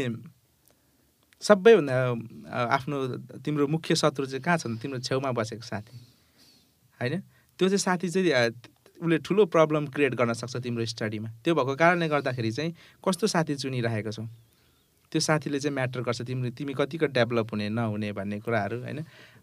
[1.42, 1.96] सबैभन्दा
[2.74, 2.98] आफ्नो
[3.46, 5.94] तिम्रो मुख्य शत्रु चाहिँ कहाँ छ तिम्रो छेउमा बसेको साथी।
[7.00, 7.20] होइन?
[7.60, 8.52] त्यो चाहिँ साथी चाहिँ
[8.96, 12.72] उसले ठुलो प्रब्लम क्रिएट गर्न सक्छ तिम्रो स्टडीमा। त्यो भएको कारणले गर्दाखेरि चाहिँ
[13.04, 14.24] कस्तो साथी चुनिरहेको छौ?
[15.12, 19.00] त्यो साथीले चाहिँ म्याटर गर्छ तिम्रो तिमी कतिको डेभलप हुने नहुने भन्ने कुराहरू होइन?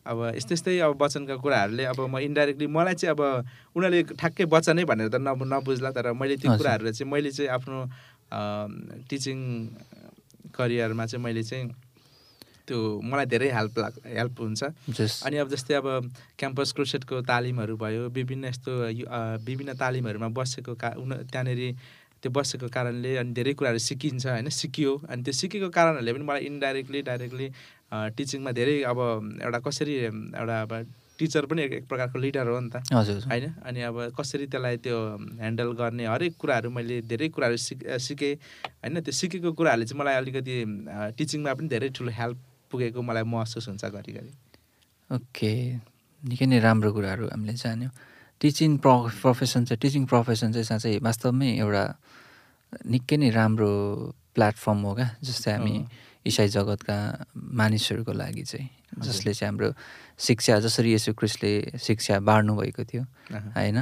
[0.07, 3.21] अब यस्तै यस्तै अब वचनका कुराहरूले अब म इन्डाइरेक्टली मलाई चाहिँ अब
[3.77, 7.79] उनीहरूले ठ्याक्कै वचनै भनेर त नबु नबुझ्ला तर मैले त्यो। कुराहरूलाई चाहिँ मैले चाहिँ आफ्नो
[9.09, 9.39] टिचिङ
[10.51, 11.71] करियरमा चाहिँ मैले चाहिँ
[12.67, 14.63] त्यो मलाई धेरै हेल्प लाग हेल्प हुन्छ।
[15.27, 15.87] अनि अब जस्तै अब
[16.39, 18.73] क्याम्पस क्रुसेटको तालिमहरू भयो विभिन्न यस्तो
[19.47, 21.61] विभिन्न तालिमहरूमा बसेको का उन त्यहाँनिर
[22.23, 26.43] त्यो बसेको कारणले अनि धेरै कुराहरू सिकिन्छ होइन सिकियो। अनि त्यो सिकेको कारणहरूले पनि मलाई
[26.51, 27.47] इन्डाइरेक्टली डाइरेक्टली
[27.93, 28.99] टिचिङमा धेरै अब
[29.45, 30.73] एउटा कसरी एउटा अब
[31.19, 33.45] टिचर पनि एक प्रकारको लिडर हो नि त। हजुर होइन?
[33.63, 34.97] अनि अब कसरी त्यसलाई त्यो
[35.39, 38.35] ह्यान्डल गर्ने हरेक कुराहरू मैले धेरै कुराहरू सिक सिकेँ।
[38.81, 39.01] होइन?
[39.05, 40.55] त्यो सिकेको कुराहरूले चाहिँ मलाई अलिकति
[41.19, 42.39] टिचिङमा पनि धेरै ठुलो हेल्प
[42.73, 44.33] पुगेको मलाई महसुस हुन्छ घरिघरि।
[45.11, 45.53] ओके।
[46.23, 47.93] निकै नै राम्रो कुराहरू हामीले जान्यौँ।
[48.41, 48.91] टिचिङ प्र
[49.23, 51.85] प्रोफेसन चाहिँ टिचिङ प्रोफेसन चाहिँ साँच्चै वास्तवमै एउटा
[52.89, 53.71] निकै नै राम्रो
[54.35, 55.75] प्लेटफर्म हो क्या जस्तै हामी।
[56.27, 56.97] इसाई जगतका
[57.35, 58.69] मानिसहरूको लागि चाहिँ
[59.03, 59.69] जसले चाहिँ हाम्रो
[60.19, 63.03] शिक्षा जसरी यसो क्रिस्टले शिक्षा बाँड्नु भएको थियो
[63.57, 63.79] होइन?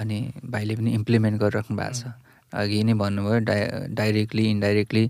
[0.00, 2.12] अनि भाइले पनि इम्प्लिमेन्ट गरिराख्नु भएको छ।
[2.52, 3.60] अघि नै भन्नुभयो डाइ
[3.92, 5.04] डाइरेक्टली इन्डाइरेक्टली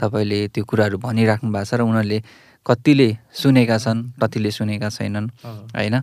[0.00, 2.18] तपाईँले त्यो कुराहरू भनिराख्नु भएको छ र उनीहरूले
[2.66, 5.28] कतिले सुनेका छन् कतिले सुनेका छैनन्
[5.76, 5.94] होइन?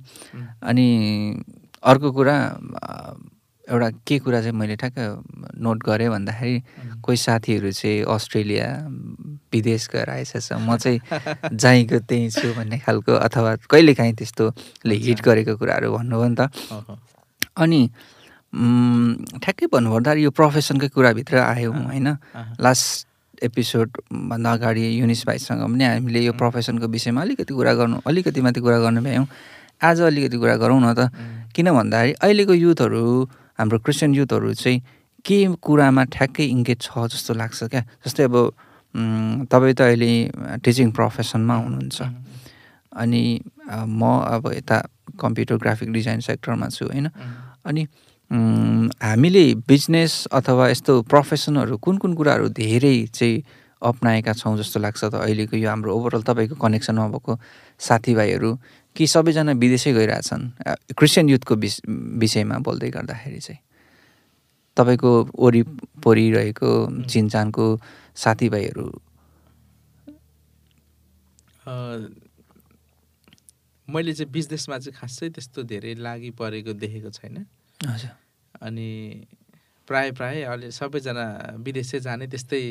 [0.64, 0.88] अनि
[1.84, 2.36] अर्को कुरा
[3.68, 4.98] एउटा के कुरा चाहिँ मैले ठ्याक्क
[5.60, 6.56] नोट गरेँ भन्दाखेरि
[7.04, 8.68] कोही साथीहरू चाहिँ अस्ट्रेलिया
[9.54, 11.00] विदेश गएर आइसकेछ म चाहिँ
[11.52, 16.48] जहीँको त्यहीँ छु भन्ने खालको अथवा कहिलेकाहीँ त्यस्तोले हिट गरेको कुराहरू भन्नुभयो नि त।
[17.60, 17.82] अनि
[19.44, 22.08] ठ्याक्कै भन्नुपर्दाखेरि यो प्रोफेसनकै कुराभित्र आयौँ होइन।
[22.64, 26.34] लास्ट एपिसोडभन्दा अगाडि युनिस भाइसँग पनि हामीले यो.
[26.40, 29.28] प्रोफेसनको विषयमा अलिकति कुरा गर्नु अलिकति माथि कुरा गर्नु भ्यायौँ
[29.84, 31.12] आज अलिकति कुरा गरौँ न त।
[31.56, 33.04] किन भन्दाखेरि अहिलेको युथहरू
[33.60, 34.80] हाम्रो क्रिस्चियन युथहरू चाहिँ
[35.26, 37.82] के कुरामा ठ्याक्कै इङ्गेज छ जस्तो लाग्छ क्या?
[38.06, 38.36] जस्तै अब
[39.52, 40.12] तपाईँ त अहिले
[40.64, 42.00] टिचिङ प्रोफेसनमा हुनुहुन्छ।
[42.96, 43.24] अनि
[43.72, 44.02] म
[44.36, 44.78] अब यता
[45.20, 47.08] कम्प्युटर ग्राफिक डिजाइन सेक्टरमा छु होइन?
[47.66, 47.82] अनि
[48.32, 53.44] हामीले बिजनेस अथवा यस्तो प्रोफेसनहरू कुन कुन कुराहरू धेरै चाहिँ
[53.82, 57.34] अप्नाएका छौँ जस्तो लाग्छ त अहिलेको यो हाम्रो ओभरअल तपाईँको कनेक्सनमा भएको
[57.80, 58.52] साथीभाइहरू
[58.98, 60.44] कि सबैजना विदेशै गइरहेछन्।
[60.98, 61.76] क्रिस्चियन युथको विष
[62.18, 63.62] विषयमा बोल्दै गर्दाखेरि चाहिँ
[64.78, 66.70] तपाईँको वरिपरि रहेको
[67.06, 67.66] चिनचानको
[68.18, 68.88] साथीभाइहरू?
[73.88, 77.46] मैले चाहिँ बिजनेसमा चाहिँ खासै त्यस्तो धेरै लागि परेको देखेको छैन।
[77.80, 78.12] हजुर।
[78.62, 78.90] अनि
[79.88, 81.26] प्राय प्राय अहिले सबैजना
[81.62, 82.64] विदेशै जाने त्यस्तै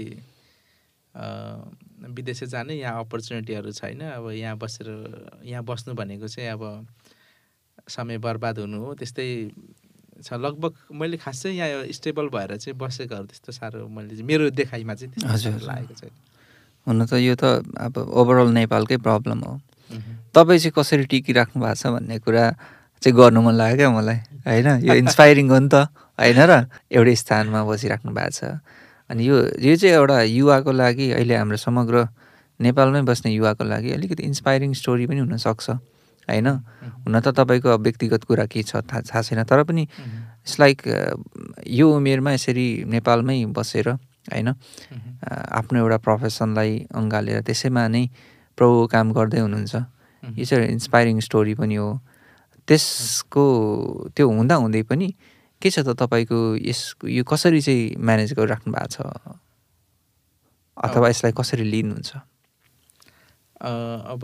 [1.96, 4.88] विदेशै जाने यहाँ अपर्च्युनिटीहरू छैन। अब यहाँ बसेर
[5.44, 6.62] यहाँ बस्नु भनेको चाहिँ अब
[7.88, 9.28] समय बर्बाद हुनु हो त्यस्तै
[10.24, 15.12] छ। लगभग मैले खासै यहाँ स्टेबल भएर चाहिँ बसेकोहरू त्यस्तो साह्रो मैले मेरो देखाइमा चाहिँ
[15.24, 16.12] हजुर। लागेको छैन।
[16.86, 19.54] हुन त यो त अब ओभरअल नेपालकै प्रब्लम हो।
[20.32, 22.44] तपाईँ चाहिँ कसरी टिकिराख्नु भएको छ भन्ने कुरा
[23.02, 24.68] चाहिँ गर्नु मन लाग्यो क्या मलाई होइन?
[24.88, 26.52] यो इन्सपाइरिङ हो नि त होइन र?
[26.90, 28.40] एउटै स्थानमा बसिराख्नु भएको छ।
[29.10, 32.08] अनि यो यो चाहिँ एउटा युवाको लागि अहिले हाम्रो समग्र
[32.60, 35.70] नेपालमै बस्ने युवाको लागि अलिकति इन्सपाइरिङ स्टोरी पनि हुनसक्छ
[36.28, 36.48] होइन?
[37.06, 40.78] हुन त तपाईँको व्यक्तिगत कुरा के छ थाहा थाहा छैन तर पनि। इट्स लाइक
[41.70, 43.88] यो उमेरमा यसरी नेपालमै बसेर
[44.34, 44.48] होइन?
[45.22, 48.02] आफ्नो एउटा प्रोफेसनलाई अँगालेर त्यसैमा नै
[48.58, 49.74] प्रभु काम गर्दै हुनुहुन्छ।
[50.34, 51.88] यो चाहिँ इन्सपाइरिङ स्टोरी पनि हो।
[52.68, 53.44] त्यसको
[54.16, 55.08] त्यो हुँदा हुँदै पनि
[55.66, 59.02] के छ त तपाईँको यस यो कसरी चाहिँ म्यानेज गरिराख्नु भएको छ?
[60.78, 62.10] अथवा यसलाई कसरी लिनुहुन्छ?
[64.14, 64.22] अब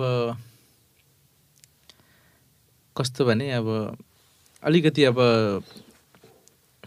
[2.96, 3.66] कस्तो भने अब
[4.62, 5.18] अलिकति अब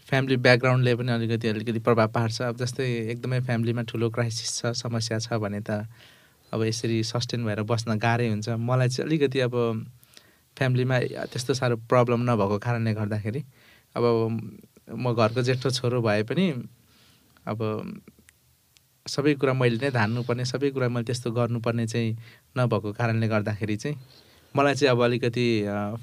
[0.06, 5.18] फ्यामिली ब्याकग्राउन्डले पनि अलिकति अलिकति प्रभाव पार्छ। अब जस्तै एकदमै फ्यामिलीमा ठुलो क्राइसिस छ समस्या
[5.20, 5.90] छ भने त
[6.54, 9.54] अब यसरी सस्टेन भएर बस्न गाह्रै हुन्छ। मलाई चाहिँ अलिकति अब
[10.58, 11.00] फ्यामिलीमा
[11.34, 13.42] त्यस्तो साह्रो प्रब्लम नभएको कारणले गर्दाखेरि
[13.96, 14.04] अब
[14.92, 16.46] म घरको जेठो छोरो भए पनि
[17.48, 17.60] अब
[19.06, 22.12] सबै कुरा मैले नै धान्नुपर्ने सबै कुरा मैले त्यस्तो गर्नुपर्ने चाहिँ
[22.58, 23.98] नभएको कारणले गर्दाखेरि चाहिँ
[24.56, 25.46] मलाई चाहिँ अब अलिकति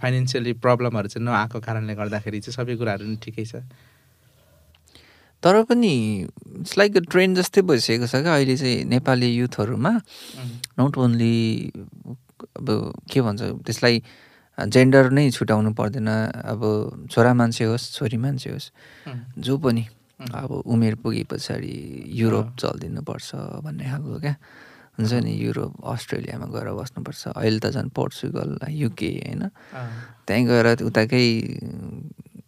[0.01, 3.63] फाइनेन्सियली प्रब्लमहरू चाहिँ नआएको कारणले गर्दाखेरि चाहिँ सबै कुराहरू नि ठिकै छ।
[5.43, 5.93] तर पनि
[6.61, 9.93] इट्स लाइक ट्रेन्ड जस्तै भइसकेको छ क्या अहिले चाहिँ नेपाली युथहरूमा।
[10.79, 11.35] नट ओन्ली
[12.59, 12.69] अब
[13.11, 14.03] के भन्छ त्यसलाई
[14.59, 16.09] जेन्डर नै छुट्याउनु पर्दैन।
[16.45, 16.61] अब
[17.09, 18.69] छोरा मान्छे होस् छोरी मान्छे होस्
[19.39, 19.85] जो पनि
[20.23, 21.75] अब उमेर पुगे पछाडि
[22.15, 23.29] युरोप। चलिदिनुपर्छ
[23.65, 24.35] भन्ने खालको क्या।
[24.93, 29.43] हुन्छ नि युरोप अस्ट्रेलियामा गएर बस्नुपर्छ। अहिले त झन् पोर्चुगल युके होइन।
[30.29, 31.25] त्यहीँ गएर उताकै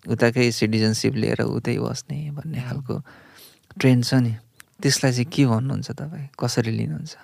[0.05, 2.95] उताकै सिटिजनसिप लिएर उतै बस्ने भन्ने। खालको
[3.81, 4.33] ट्रेन्ड छ नि।
[4.79, 6.29] त्यसलाई चाहिँ के भन्नुहुन्छ तपाईँ?
[6.37, 7.15] कसरी लिनुहुन्छ?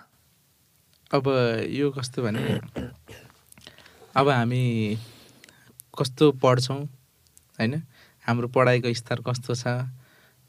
[1.12, 1.24] अब
[1.68, 2.40] यो कस्तो भने
[4.16, 4.98] अब हामी
[5.98, 6.82] कस्तो पढ्छौँ
[7.58, 7.74] होइन?
[8.26, 9.86] हाम्रो पढाइको स्तर कस्तो छ?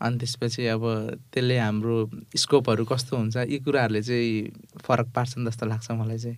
[0.02, 0.84] अनि त्यसपछि अब
[1.30, 1.98] त्यसले हाम्रो
[2.36, 3.38] स्कोपहरू कस्तो हुन्छ?
[3.38, 6.38] यी कुराहरूले चाहिँ फरक पार्छन् जस्तो लाग्छ मलाई चाहिँ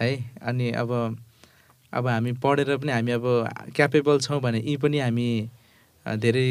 [0.00, 0.10] है?
[0.42, 0.90] अनि अब
[1.92, 3.26] अब हामी पढेर पनि हामी अब
[3.76, 5.28] क्यापेबल छौँ भने यी पनि हामी
[6.06, 6.48] धेरै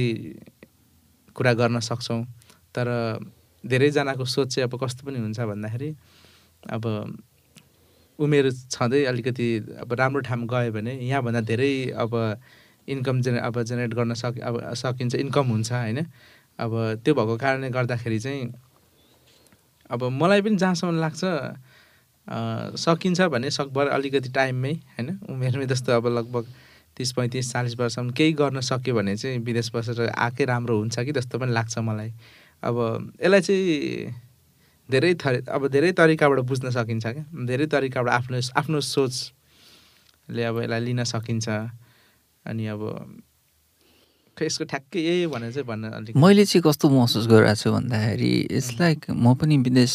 [1.33, 2.23] कुरा गर्न सक्छौँ।
[2.75, 2.87] तर
[3.63, 5.89] धेरैजनाको सोच चाहिँ अब कस्तो पनि हुन्छ भन्दाखेरि
[6.69, 6.83] अब
[8.19, 9.47] उमेर छँदै अलिकति
[9.81, 12.13] अब राम्रो ठाउँ गयो भने यहाँभन्दा धेरै अब
[12.87, 16.05] इन्कम जेने अब जेनेरेट गर्न सक अब सकिन्छ इन्कम हुन्छ होइन।
[16.59, 16.71] अब
[17.03, 18.53] त्यो भएको कारणले गर्दाखेरि चाहिँ
[19.89, 21.23] अब मलाई पनि जहाँसम्म लाग्छ
[22.79, 26.45] सकिन्छ भने सकभर अलिकति टाइममै होइन। उमेरमै जस्तो अब लगभग
[26.97, 31.11] तिस पैँतिस चालिस वर्षसम्म केही गर्न सक्यो भने चाहिँ विदेश बसेर आएकै राम्रो हुन्छ कि
[31.11, 32.11] जस्तो पनि लाग्छ मलाई।
[32.63, 32.77] अब
[33.21, 34.24] यसलाई चाहिँ
[34.91, 40.81] धेरै थरी अब धेरै तरिकाबाट बुझ्न सकिन्छ क्या। धेरै तरिकाबाट आफ्नो आफ्नो सोचले अब यसलाई
[40.85, 41.47] लिन सकिन्छ।
[42.45, 42.81] अनि अब
[44.37, 48.69] यसको ठ्याक्कै ए भनेर चाहिँ भन्न अलिक मैले चाहिँ कस्तो महसुस गरिरहेको छु भन्दाखेरि इट्स
[48.79, 49.93] लाइक म पनि विदेश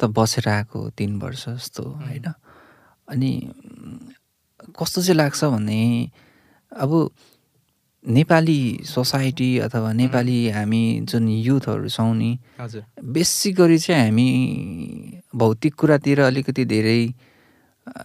[0.00, 2.26] त बसेर आएको तिन वर्ष जस्तो होइन?
[3.08, 3.30] अनि
[4.74, 5.80] कस्तो चाहिँ लाग्छ भने
[6.72, 6.90] अब
[8.04, 12.38] नेपाली सोसाइटी अथवा नेपाली हामी जुन युथहरू छौँ नि
[13.04, 17.00] बेसी गरी चाहिँ हामी भौतिक कुरातिर अलिकति धेरै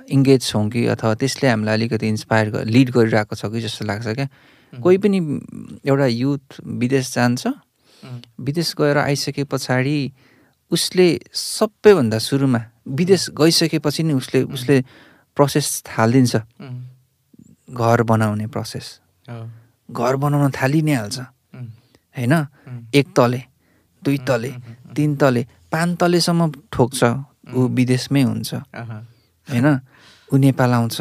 [0.09, 4.27] इङ्गेज छौँ कि अथवा त्यसले हामीलाई अलिकति इन्सपायर लिड गरिरहेको छ कि जस्तो लाग्छ क्या।
[4.73, 5.19] कोही पनि
[5.85, 7.47] एउटा युथ विदेश जान्छ
[8.41, 9.97] विदेश गएर आइसके पछाडि
[10.71, 12.61] उसले सबैभन्दा सुरुमा
[12.97, 14.81] विदेश गइसकेपछि नि उसले उसले
[15.37, 16.35] प्रोसेस थालिदिन्छ।
[17.71, 18.99] घर बनाउने प्रोसेस
[19.93, 21.19] घर बनाउन थालि नै हाल्छ
[22.15, 22.33] होइन
[22.93, 23.41] एक तले
[24.01, 24.51] दुई तले
[24.95, 25.41] तिन तले
[25.71, 26.41] पाँच तलेसम्म
[26.73, 27.01] ठोक्छ।
[27.53, 28.53] ऊ विदेशमै हुन्छ।
[29.47, 29.67] होइन?
[30.29, 30.97] ऊ नेपाल आउँछ।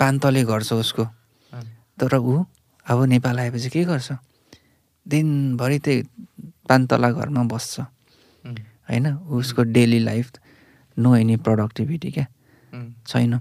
[0.00, 1.04] पाँच तले घर छ उसको
[2.00, 2.44] तर ऊ
[2.86, 4.08] अब नेपाल आएपछि के गर्छ?
[5.06, 6.02] दिनभरि त्यही
[6.68, 7.80] पाँच तला घरमा बस्छ।
[8.88, 9.06] होइन?
[9.30, 10.26] उसको daily life
[10.96, 12.26] no any productivity क्या?
[13.06, 13.32] छैन।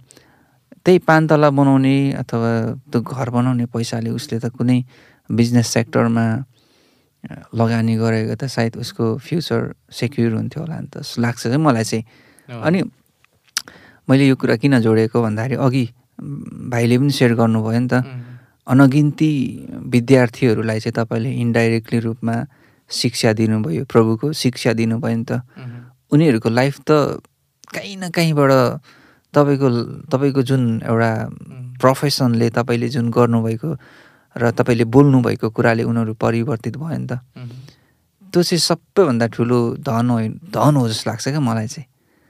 [0.90, 2.50] त्यही पाँच तला बनाउने अथवा
[2.90, 4.82] त्यो घर बनाउने पैसाले उसले त कुनै
[5.30, 6.26] बिजनेस सेक्टरमा
[7.54, 12.04] लगानी गरेको त सायद उसको फ्युचर सेक्युर हुन्थ्यो होला नि त। लाग्छ चाहिँ मलाई चाहिँ।
[12.66, 12.80] अनि
[14.10, 15.86] मैले यो कुरा किन जोडेको भन्दाखेरि अघि
[16.74, 17.94] भाइले पनि सेयर गर्नुभयो नि त।
[18.66, 19.32] अनगिन्ती
[19.94, 22.36] विद्यार्थीहरूलाई चाहिँ तपाईँले इन्डाइरेक्टली रूपमा
[22.90, 25.46] शिक्षा दिनुभयो प्रभुको शिक्षा दिनुभयो नि त।
[26.10, 27.22] उनीहरूको लाइफ त
[27.78, 28.52] काहीँ न काहीँबाट
[29.34, 29.68] तपाईँको
[30.10, 31.12] तपाईँको जुन एउटा
[31.80, 33.70] प्रोफेसनले तपाईँले जुन गर्नुभएको
[34.36, 37.22] र तपाईँले बोल्नुभएको कुराले उनीहरू परिवर्तित भयो नि त।
[38.30, 40.18] त्यो चाहिँ सबैभन्दा ठुलो धन हो
[40.54, 41.88] धन हो जस्तो लाग्छ क्या मलाई चाहिँ।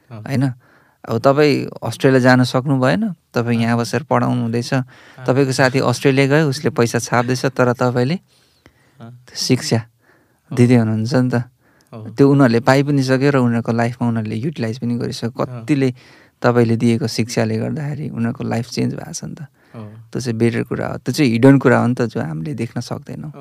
[0.09, 0.43] होइन?
[0.99, 4.71] अब तपाईँ अस्ट्रेलिया जान सक्नु भएन तपाईँ यहाँ बसेर पढाउनु हुँदैछ
[5.23, 8.17] तपाईँको साथी अस्ट्रेलिया गयो उसले पैसा छाप्दैछ तर तपाईँले
[9.35, 9.79] शिक्षा
[10.51, 11.35] दिँदै हुनुहुन्छ नि त।
[11.89, 15.89] त्यो उनीहरूले पाइ पनि सक्यो र उनीहरूको लाइफमा उनीहरूले युटिलाइज पनि गरिसक्यो। कतिले
[16.41, 19.41] तपाईँले दिएको शिक्षाले गर्दाखेरि उनीहरूको लाइफ चेन्ज भएको छ नि त।
[20.09, 22.79] त्यो चाहिँ बेटर कुरा हो। त्यो चाहिँ हिडन कुरा हो नि त जो हामीले देख्न
[22.81, 23.31] सक्दैनौँ।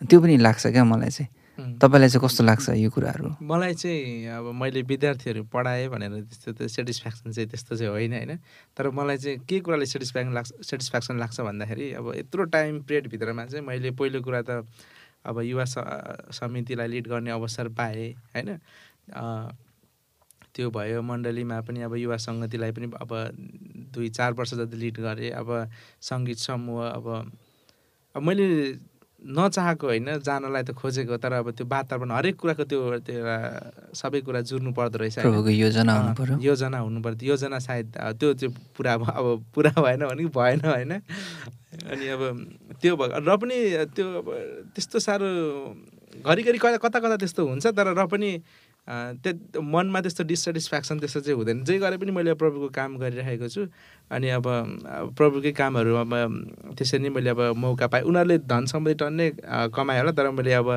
[0.00, 3.42] त्यो पनि लाग्छ क्या मलाई चाहिँ। तपाईँलाई चाहिँ कस्तो लाग्छ यो कुराहरू?
[3.42, 8.38] मलाई चाहिँ अब मैले विद्यार्थीहरू पढाएँ भनेर त्यस्तो त्यो सेटिस्फ्याक्सन चाहिँ त्यस्तो चाहिँ होइन होइन।
[8.78, 13.66] तर मलाई चाहिँ के कुराले सेटिस्फ्याक्सन लाग्छ सेटिस्फ्याक्सन लाग्छ भन्दाखेरि अब यत्रो टाइम पिरियडभित्रमा चाहिँ
[13.66, 14.62] मैले पहिलो कुरा त
[15.26, 15.64] अब युवा
[16.30, 18.58] समितिलाई लिड गर्ने अवसर पाएँ होइन।
[20.58, 23.10] त्यो भयो मण्डलीमा पनि अब युवा सङ्गतिलाई पनि अब
[23.94, 25.48] दुई चार वर्ष जति लिड गरेँ अब
[26.02, 27.06] सङ्गीत समूह अब
[28.14, 28.46] अब मैले
[29.18, 33.22] नचाहेको होइन जानलाई त खोजेको तर अब त्यो वातावरण हरेक कुराको त्यो त्यो
[33.94, 35.18] सबै कुरा जुर्नु पर्दो रहेछ
[35.62, 40.24] योजना हुनु पर्यो। योजना हुनु पर्यो योजना सायद त्यो चाहिँ पुरा अब पुरा भएन भने
[40.30, 40.92] भएन होइन।
[41.90, 42.22] अनि अब
[42.82, 43.56] त्यो भयो र पनि
[43.94, 44.26] त्यो अब
[44.74, 45.28] त्यस्तो साह्रो
[46.22, 48.30] घरिघरि कता कता त्यस्तो हुन्छ तर र पनि
[48.88, 53.68] त्यो मनमा त्यस्तो डिसेटिस्फ्याक्सन त्यस्तो चाहिँ हुँदैन। जे गरे पनि मैले प्रभुको काम गरिरहेको छु।
[54.10, 54.46] अनि अब
[55.12, 56.12] प्रभुकै कामहरू अब
[56.72, 59.28] त्यसरी नै मैले अब मौका पाएँ। उनीहरूले धन सम्बन्धी टन्नै
[59.76, 60.68] कमाएँ होला तर मैले अब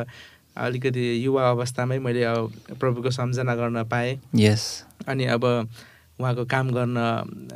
[0.60, 4.64] अलिकति युवा अवस्थामै मैले अब प्रभुको सम्झना गर्न पाएँ। यस
[5.08, 5.44] अनि अब
[6.20, 6.98] उहाँको काम गर्न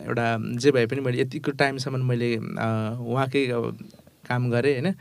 [0.07, 2.29] एउटा जे भए पनि मैले यतिको टाइमसम्म मैले
[3.03, 3.43] उहाँकै
[4.25, 4.95] काम गरेँ होइन।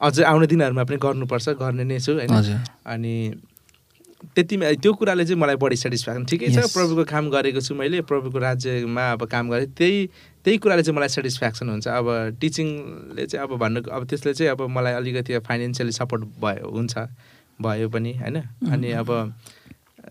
[0.00, 3.14] अझै आउने दिनहरूमा पनि गर्नुपर्छ गर्ने नै छु होइन। अनि
[4.18, 8.38] त्यतिमा त्यो कुराले चाहिँ मलाई बढी सेटिस्फ्याक्सन ठिकै छ प्रभुको काम गरेको छु मैले प्रभुको
[8.38, 10.06] राज्यमा अब काम गरेँ त्यही
[10.44, 14.66] त्यही कुराले चाहिँ मलाई सेटिस्फ्याक्सन हुन्छ। अब टिचिङले चाहिँ अब भन्नु अब त्यसले चाहिँ अब
[14.66, 16.94] मलाई अलिकति फाइनेन्सियली सपोर्ट भयो हुन्छ
[17.62, 18.36] भयो पनि होइन?
[18.66, 19.10] अनि अब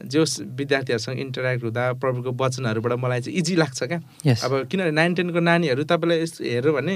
[0.07, 3.99] जोस् विद्यार्थीहरूसँग इन्टरेक्ट हुँदा प्रभुको वचनहरूबाट मलाई चाहिँ इजी लाग्छ क्या।
[4.45, 6.95] अब किनभने नाइन टेनको नानीहरू तपाईँलाई यस्तो हेऱ्यो भने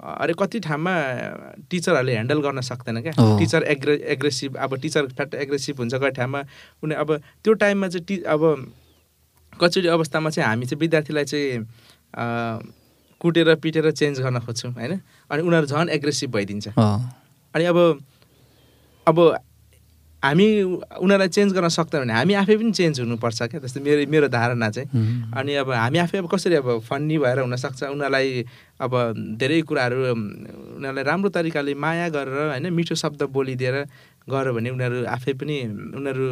[0.00, 0.92] अरे कति ठाउँमा
[1.70, 6.40] टिचरहरूले ह्यान्डल गर्न सक्दैन क्या। टिचर एग्रे एग्रेसिभ अब टिचर फ्याट एग्रेसिभ हुन्छ कति ठाउँमा
[6.82, 8.42] उनी अब त्यो टाइममा चाहिँ टि अब
[9.52, 11.58] कचोडी अवस्थामा चाहिँ हामी चाहिँ विद्यार्थीलाई चाहिँ
[13.20, 15.00] कुटेर पिटेर चेन्ज गर्न खोज्छौँ होइन?
[15.30, 17.76] अनि उनीहरू झन् एग्रेसिभ भइदिन्छ। अनि अब
[19.06, 19.18] अब
[20.20, 20.46] हामी
[21.00, 24.68] उनीहरूलाई चेन्ज गर्न सक्दैन भने हामी आफै पनि चेन्ज हुनुपर्छ क्या। जस्तै मेरो मेरो धारणा
[24.70, 24.88] चाहिँ।
[25.32, 27.80] अनि अब हामी आफै अब कसरी अब फन्नी भएर हुनसक्छ?
[27.88, 28.44] उनीहरूलाई
[28.84, 28.92] अब
[29.40, 33.76] धेरै कुराहरू उनीहरूलाई राम्रो तरिकाले माया गरेर होइन मिठो शब्द बोलिदिएर
[34.28, 35.56] गऱ्यो भने उनीहरू आफै पनि
[35.96, 36.24] उनीहरू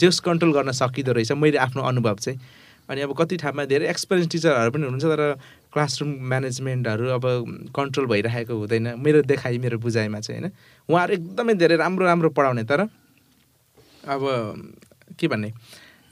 [0.00, 2.40] जेस कन्ट्रोल गर्न सकिँदो रहेछ मैले आफ्नो अनुभव चाहिँ।
[2.88, 5.22] अनि अब कति ठाउँमा धेरै एक्सपिरियन्स टिचरहरू पनि हुनुहुन्छ तर
[5.72, 7.24] क्लासरुम म्यानेजमेन्टहरू अब
[7.76, 10.52] कन्ट्रोल भइरहेको हुँदैन। मेरो देखाइ मेरो बुझाइमा चाहिँ होइन।
[10.88, 12.88] उहाँहरू एकदमै धेरै राम्रो राम्रो पढाउने। तर
[14.08, 14.22] अब
[15.18, 15.52] के भन्ने?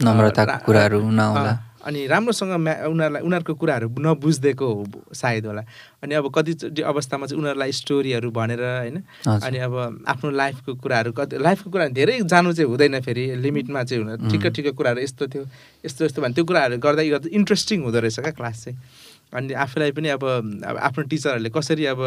[0.01, 4.85] नम्रताको कुराहरू नआउला अँ, अनि राम्रोसँग म्या उनीहरूलाई उनीहरूको कुराहरू नबुझिदिएको हो
[5.15, 5.63] सायद होला।
[6.03, 11.39] अनि अब कति अवस्थामा चाहिँ उनीहरूलाई स्टोरीहरू भनेर होइन। अनि अब आफ्नो लाइफको कुराहरू कति
[11.39, 15.45] लाइफको कुराहरू धेरै जानु चाहिँ हुँदैन फेरि। लिमिटमा चाहिँ हुन ठिक ठिक कुराहरू यस्तो थियो
[15.87, 18.79] यस्तो यस्तो भने त्यो कुराहरू गर्दा गर्दा इन्ट्रेस्टिङ हुँदो रहेछ क्या क्लास चाहिँ।
[19.33, 22.01] अनि आफूलाई पनि अब अब आफ्नो टिचरहरूले कसरी अब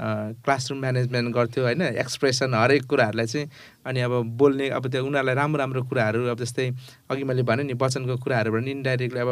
[0.00, 1.82] क्लासरुम म्यानेजमेन्ट गर्थ्यो होइन?
[2.00, 3.46] एक्सप्रेसन हरेक कुराहरूलाई चाहिँ
[3.86, 6.68] अनि अब बोल्ने अब त्यो उनीहरूलाई राम्रो राम्रो कुराहरू अब जस्तै
[7.10, 9.30] अघि मैले भने नि वचनको कुराहरूबाट नि इन्डाइरेक्टली अब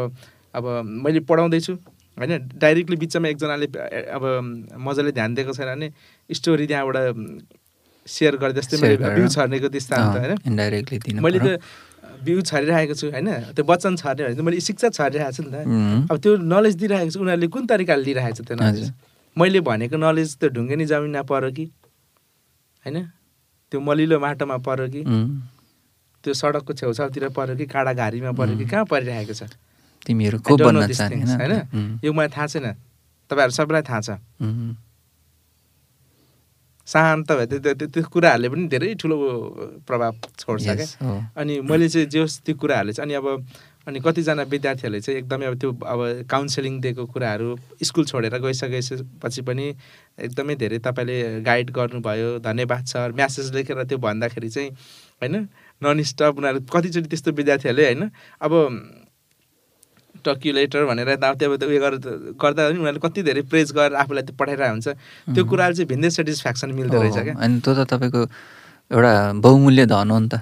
[0.54, 0.64] अब
[1.04, 2.32] मैले पढाउँदैछु होइन?
[2.60, 3.66] डाइरेक्टली बिचमा एकजनाले
[4.12, 4.22] अब
[4.76, 5.88] मजाले ध्यान दिएको छैन भने
[6.30, 6.96] स्टोरी त्यहाँबाट
[8.06, 10.32] सेयर गरे जस्तै मैले। भ्यू छर्नेको त्यस्ता हुन्छ होइन?
[10.46, 11.60] इन्डाइरेक्टली मैले पर्यो। त
[12.24, 13.28] भ्यू छरिरहेको छु होइन?
[13.54, 17.10] त्यो वचन छर्ने भने त मैले शिक्षा छरिरहेको छु नि त। अब त्यो नलेज दिइरहेको
[17.12, 18.88] छु उनीहरूले कुन तरिकाले लिइरहेको छ त्यो नलेज।
[19.38, 21.64] मैले भनेको नलेज त्यो ढुङ्गेनी जमिनमा पऱ्यो कि?
[22.84, 22.96] होइन?
[23.70, 25.02] त्यो मलिलो माटोमा पऱ्यो कि?
[26.24, 27.66] त्यो सडकको छेउछाउतिर पऱ्यो कि?
[27.66, 28.66] काँडा घारीमा पऱ्यो कि?
[28.66, 29.42] कहाँ परिरहेको छ?
[30.06, 31.54] तिमीहरू होइन?
[32.04, 32.66] यो मलाई थाहा छैन।
[33.30, 34.10] तपाईँहरू सबैलाई थाहा छ।
[36.88, 39.16] शान्त भए त्यो त्यो त्यो कुराहरूले पनि धेरै ठुलो
[39.84, 40.88] प्रभाव छोड्छ क्या।
[41.36, 43.26] अनि मैले चाहिँ जे होस् त्यो कुराहरूले चाहिँ अनि अब
[43.88, 47.48] अनि कतिजना विद्यार्थीहरूले चाहिँ एकदमै अब त्यो अब काउन्सिलिङ दिएको कुराहरू
[47.88, 49.66] स्कुल छोडेर गइसकेपछि पनि
[50.28, 51.16] एकदमै धेरै तपाईँले
[51.48, 54.70] गाइड गर्नुभयो धन्यवाद सर म्यासेज लेखेर त्यो भन्दाखेरि चाहिँ
[55.24, 55.34] होइन
[55.82, 58.10] नन स्टप उनीहरू कतिचोटि त्यस्तो विद्यार्थीहरूले होइन
[58.44, 58.52] अब
[60.24, 64.36] टक्युलेटर भनेर यताउति अब त्यो उयो गर्दा पनि उनीहरूले कति धेरै प्रेज गरेर आफूलाई त्यो
[64.36, 64.88] पठाइरहेको हुन्छ
[65.34, 68.20] त्यो कुराले चाहिँ भिन्दै सेटिस्फ्याक्सन मिल्दो रहेछ। क्या अनि त्यो त तपाईँको
[68.90, 69.12] एउटा
[69.44, 70.34] बहुमूल्य धन हो नि त।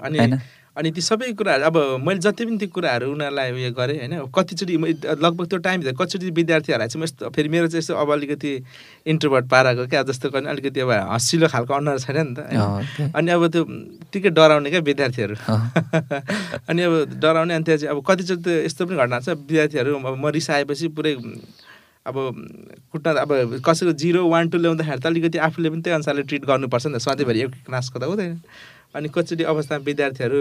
[0.00, 0.18] अनि?
[0.76, 4.28] अनि ती सबै कुराहरू अब मैले जति पनि त्यो कुराहरू उनीहरूलाई उयो गरेँ होइन अब
[4.28, 4.76] कतिचोटि
[5.16, 8.52] लगभग त्यो टाइमभित्र कतिचोटि विद्यार्थीहरूलाई चाहिँ म यस्तो फेरि मेरो चाहिँ यस्तो अब अलिकति
[9.06, 13.46] इन्ट्रोभर्ट पाराको क्या जस्तो गर्ने अलिकति अब हँसिलो खालको अनुहार छैन नि त अनि अब
[13.48, 13.64] त्यो
[14.12, 15.34] ठिकै डराउने क्या विद्यार्थीहरू।
[16.68, 16.92] अनि अब
[17.24, 20.88] डराउने अनि त्यहाँ चाहिँ अब कतिचोटि त यस्तो पनि घटना छ विद्यार्थीहरू अब म रिसाएपछि
[20.92, 21.16] पुरै
[22.06, 22.16] अब
[22.92, 23.30] कुट्न अब
[23.64, 27.02] कसैको जिरो वान टू ल्याउँदाखेरि त अलिकति आफूले पनि त्यही अनुसारले ट्रिट गर्नुपर्छ नि त
[27.02, 28.40] सधैँभरि एक क्लासको त हुँदैन।
[28.94, 30.40] अनि कतिचोटि अवस्थामा विद्यार्थीहरू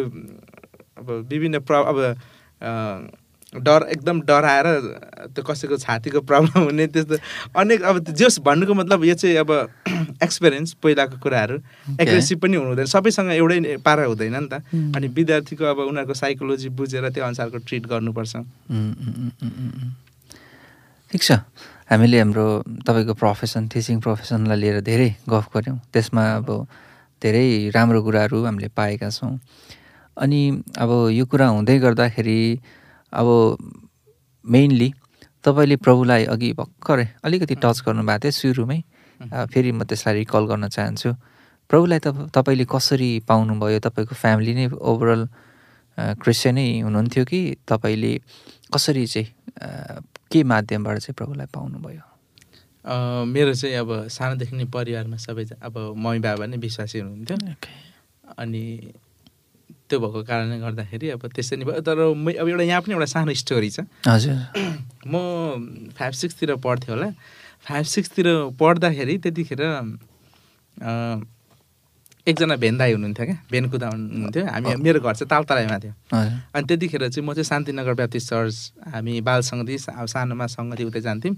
[0.98, 1.98] अब विभिन्न प्र अब
[3.54, 4.68] डर एकदम डराएर
[5.32, 7.16] त्यो कसैको छातीको प्रब्लम हुने त्यस्तो
[7.56, 9.52] अनेक अब जस भन्नुको मतलब यो चाहिँ अब
[10.24, 11.56] एक्सपिरियन्स पहिलाको कुराहरू।
[12.00, 14.92] एग्रेसिभ पनि हुनु हुँदैन सबैसँग एउटै पारा हुँदैन नि त। उम्.
[14.96, 18.94] अनि विद्यार्थीको अब उनीहरूको साइकोलोजी बुझेर त्यो अनुसारको ट्रिट गर्नुपर्छ। उम्,
[19.48, 19.92] उम्।
[21.12, 21.32] ठिक छ।
[21.88, 22.46] हामीले हाम्रो
[22.84, 26.68] तपाईँको प्रोफेसन टिचिङ प्रोफेसनलाई लिएर धेरै गफ गऱ्यौँ। त्यसमा अब
[27.22, 29.40] धेरै राम्रो कुराहरू हामीले पाएका छौँ।
[30.18, 30.42] अनि
[30.78, 32.40] अब यो कुरा हुँदै गर्दाखेरि
[33.14, 33.28] अब
[34.46, 34.90] मेइनली
[35.44, 38.80] तपाईँले प्रभुलाई अघि भर्खरै अलिकति टच गर्नुभएको थियो सुरुमै।
[39.52, 41.10] फेरि म त्यसलाई रिकल गर्न चाहन्छु।
[41.70, 43.80] प्रभुलाई तप तपाईँले कसरी पाउनुभयो?
[43.80, 45.22] तपाईँको फ्यामिली नै ओभरअल
[46.22, 48.14] क्रिस्चियनै हुनुहुन्थ्यो कि तपाईँले
[48.74, 49.28] कसरी चाहिँ
[50.32, 52.15] के माध्यमबाट चाहिँ प्रभुलाई पाउनुभयो?
[52.86, 57.38] मेरो चाहिँ अब सानोदेखि नै परिवारमा सबै अब मम्मी बाबा नै विश्वासी हुनुहुन्थ्यो।
[58.38, 58.64] अनि
[59.90, 63.10] त्यो भएको कारणले गर्दाखेरि अब त्यसै नै भयो। तर मै अब एउटा यहाँ पनि एउटा
[63.10, 64.38] सानो स्टोरी छ। हजुर।
[65.12, 67.10] म फाइभ सिक्सतिर पढ्थेँ होला।
[67.66, 68.28] फाइभ सिक्सतिर
[68.60, 69.62] पढ्दाखेरि त्यतिखेर
[72.28, 75.94] एकजना भेन दाई हुनुहुन्थ्यो क्या। भेन कुदा हुनुहुन्थ्यो। हामी मेरो घर चाहिँ तालतराईमा थियो।
[76.54, 78.56] अनि त्यतिखेर चाहिँ म चाहिँ शान्तिनगर ब्याप्टिस्ट चर्च
[78.94, 79.78] हामी बाल सङ्गति
[80.14, 81.36] सानोमा सङ्गति उतै जान्थ्यौँ।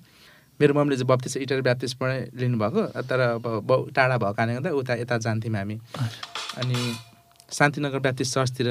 [0.60, 4.94] मेरो मम्मीले चाहिँ बत्तिस इटर ब्याप्टिस्टबाटै लिनुभएको तर अब बहु टाढा भएको कारणले गर्दा उता
[5.02, 5.76] यता जान्थ्यौँ हामी।
[6.58, 6.78] अनि
[7.50, 8.68] शान्तिनगर ब्याप्टिस्ट चर्चतिर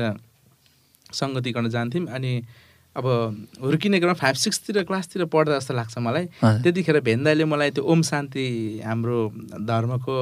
[1.15, 2.33] सङ्गति गर्न जान्थ्यौँ अनि
[2.97, 3.07] अब
[3.61, 6.27] हुर्किने क्रममा फाइभ सिक्सतिर क्लासतिर पढ्दा जस्तो लाग्छ मलाई।
[6.65, 8.47] त्यतिखेर भेन्दाले मलाई त्यो ओम शान्ति
[8.85, 9.19] हाम्रो
[9.69, 10.15] धर्मको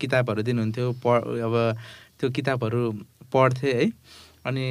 [0.00, 1.06] किताबहरू दिनुहुन्थ्यो प
[1.42, 1.54] अब
[2.20, 2.82] त्यो किताबहरू
[3.34, 3.86] पढ्थेँ है।
[4.46, 4.66] अनि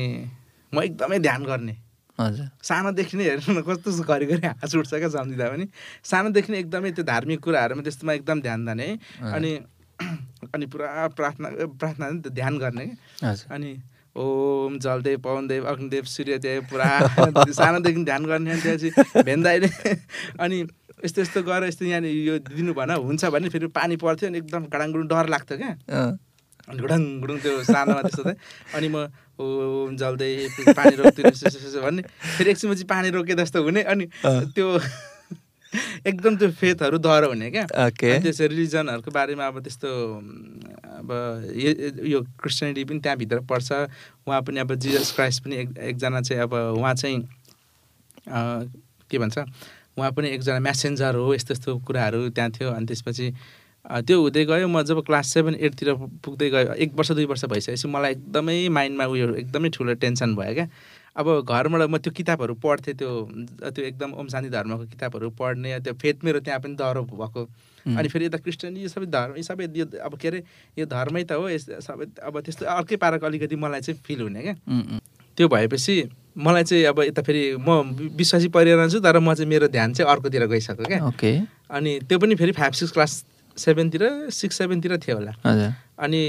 [0.74, 1.76] म एकदमै ध्यान गर्ने।
[2.64, 5.66] सानोदेखि नै हेर्नु न कस्तो घरिघरि हाँस उठ्छ क्या सम्झिँदा पनि।
[6.04, 9.52] सानोदेखि नै एकदमै त्यो धार्मिक कुराहरूमा त्यस्तोमा एकदम ध्यान दिने। है अनि
[10.56, 11.48] अनि पुरा प्रार्थना
[11.80, 12.86] प्रार्थना ध्यान गर्ने।
[13.24, 13.72] अनि
[14.20, 16.90] ओम जलदेव पवनदेव अग्निदेव सूर्यदेव पुरा।
[17.60, 19.70] सानोदेखि ध्यान गर्ने अनि त्यसपछि भेन्दाइले
[20.40, 20.58] अनि
[21.06, 24.64] यस्तो यस्तो गरेर यस्तो यहाँनिर यो दिनु भन हुन्छ भने फेरि पानी पर्थ्यो अनि एकदम
[24.68, 25.74] गडाङगुडुङ डर लाग्थ्यो क्या।
[26.78, 28.38] गुडुङ गुडुङ त्यो सानोमा त्यस्तो चाहिँ
[28.76, 29.10] अनि म
[29.96, 32.02] जल्दै पानी रोकिदिनु यसो भन्ने।
[32.38, 34.80] फेरि एकछिनपछि पानी रोके जस्तो हुने। अनि। त्यो
[36.08, 37.66] एकदम त्यो फेथहरू दह्रो हुने क्या।
[38.22, 39.90] त्यसरी रिलिजनहरूको बारेमा अब त्यस्तो
[41.00, 41.10] अब
[41.56, 43.72] ये- क्रिस्चियनिटी पनि त्यहाँभित्र पर्छ।
[44.28, 47.30] उहाँ पनि अब जिजस क्राइस्ट पनि एक एकजना चाहिँ अब उहाँ चाहिँ
[49.10, 49.38] के भन्छ?
[49.98, 53.34] उहाँ पनि एकजना म्यासेन्जर हो यस्तो यस्तो कुराहरू त्यहाँ थियो। अनि त्यसपछि
[53.86, 57.88] त्यो हुँदै गयो। म जब क्लास सेभेन एटतिर पुग्दै गयो एक वर्ष दुई वर्ष भइसकेपछि
[57.88, 60.68] मलाई एकदमै माइन्डमा उयो एकदमै ठुलो टेन्सन भयो क्या।
[61.20, 63.12] अब घरबाट म त्यो किताबहरू पढ्थेँ त्यो
[63.66, 67.44] त्यो एकदम ओम शान्ति धर्मको किताबहरू पढ्ने त्यो फेथ मेरो त्यहाँ पनि डह्रो भएको।
[67.98, 70.44] अनि फेरि यता क्रिस्चियन यो सबै धर्म यी सबै यो अब के अरे
[70.78, 74.42] यो धर्मै त हो यस सबै अब त्यस्तो अर्कै पाराको अलिकति मलाई चाहिँ फिल हुने
[74.44, 74.56] क्या।
[75.38, 75.96] त्यो भएपछि
[76.38, 77.82] मलाई चाहिँ अब यता फेरि म
[78.16, 81.32] विश्वासी परिरहन्छु तर म चाहिँ मेरो ध्यान चाहिँ अर्कोतिर गइसक्यो क्या। ओके।
[81.74, 83.24] अनि त्यो पनि फेरि फाइभ सिक्स क्लास
[83.60, 85.34] सेभेनतिर सिक्स सेभेनतिर थियो होला।
[86.00, 86.22] अनि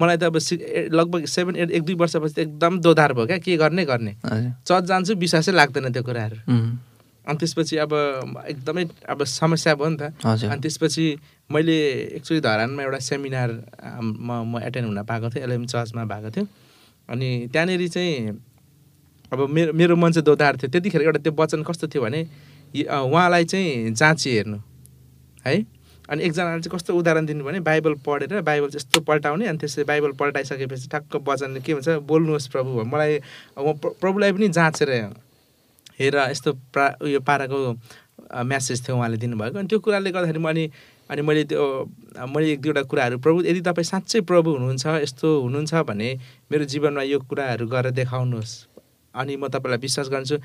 [0.00, 3.38] मलाई त अब सिक्स लगभग सेभेन एट एक दुई वर्षपछि त एकदम दोधार भयो क्या
[3.38, 4.12] के गर्ने गर्ने।
[4.64, 6.38] चर्च जान्छु विश्वासै लाग्दैन त्यो कुराहरू।
[7.20, 7.92] अनि त्यसपछि अब
[8.48, 11.04] एकदमै अब समस्या भयो नि त। अनि त्यसपछि
[11.52, 11.76] मैले
[12.16, 13.50] एक्चुली धरानमा एउटा सेमिनार
[14.00, 16.46] म म एटेन्ड हुन पाएको थिएँ एलएम चर्चमा भएको थियो।
[17.08, 18.38] अनि त्यहाँनिर चाहिँ
[19.32, 22.20] अब मेरो मेरो मन चाहिँ दोधार थियो। त्यतिखेर एउटा त्यो वचन कस्तो थियो भने
[22.88, 24.58] उहाँलाई चाहिँ जाँची हेर्नु।
[25.44, 25.54] है?
[26.10, 29.84] अनि एकजनाले चाहिँ कस्तो उदाहरण दिनु भने बाइबल पढेर बाइबल चाहिँ यस्तो पल्टाउने अनि त्यसरी
[29.86, 33.18] बाइबल पल्टाइसकेपछि ठक्क वचनले के भन्छ बोल्नुहोस् प्रभु। मलाई
[33.56, 34.90] प्रभुलाई पनि जाँचेर
[36.00, 37.58] हेर यस्तो प्रा उयो पाराको
[38.44, 40.64] म्यासेज थियो उहाँले दिनुभएको अनि त्यो कुराले गर्दाखेरि म अनि
[41.10, 41.64] अनि मैले त्यो
[42.26, 46.08] मैले एक दुईवटा कुराहरू प्रभु यदि तपाईँ साँच्चै प्रभु हुनुहुन्छ यस्तो हुनुहुन्छ भने
[46.50, 48.54] मेरो जीवनमा यो कुराहरू गरेर देखाउनुहोस्
[49.14, 50.36] अनि म तपाईँलाई विश्वास गर्छु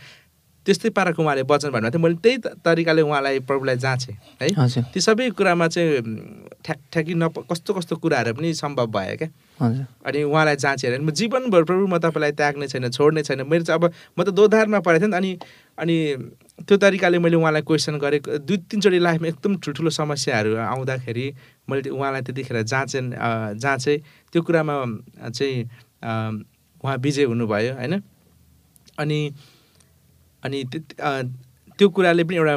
[0.66, 5.30] त्यस्तै पाराको उहाँले वचन भन्नुभएको थियो। मैले त्यही तरिकाले उहाँलाई प्रभुलाई जाँचेँ है। ती सबै
[5.38, 6.02] कुरामा चाहिँ
[6.66, 9.30] ठ्याक ठ्याकी नप कस्तो कस्तो कुराहरू पनि सम्भव भयो क्या।
[10.06, 13.94] अनि उहाँलाई जाँचेर म जीवनभर प्रभु म तपाईँलाई त्याग्ने छैन छोड्ने छैन। मेरो चाहिँ अब
[14.18, 15.46] म त दोधारमा परेको थिएँ नि त।
[15.78, 15.96] अनि अनि
[16.66, 21.26] त्यो तरिकाले मैले उहाँलाई क्वेसन गरेँ। दुई तिनचोटि लाइफमा एकदम ठुल्ठुलो समस्याहरू आउँदाखेरि
[21.70, 23.00] मैले उहाँलाई त्यतिखेर जाँचे
[23.62, 23.98] जाँचेँ।
[24.34, 24.76] त्यो कुरामा
[25.30, 25.56] चाहिँ
[26.84, 27.94] उहाँ विजय हुनुभयो होइन।
[28.98, 29.20] अनि
[30.46, 30.64] अनि
[31.78, 32.56] त्यो कुराले पनि एउटा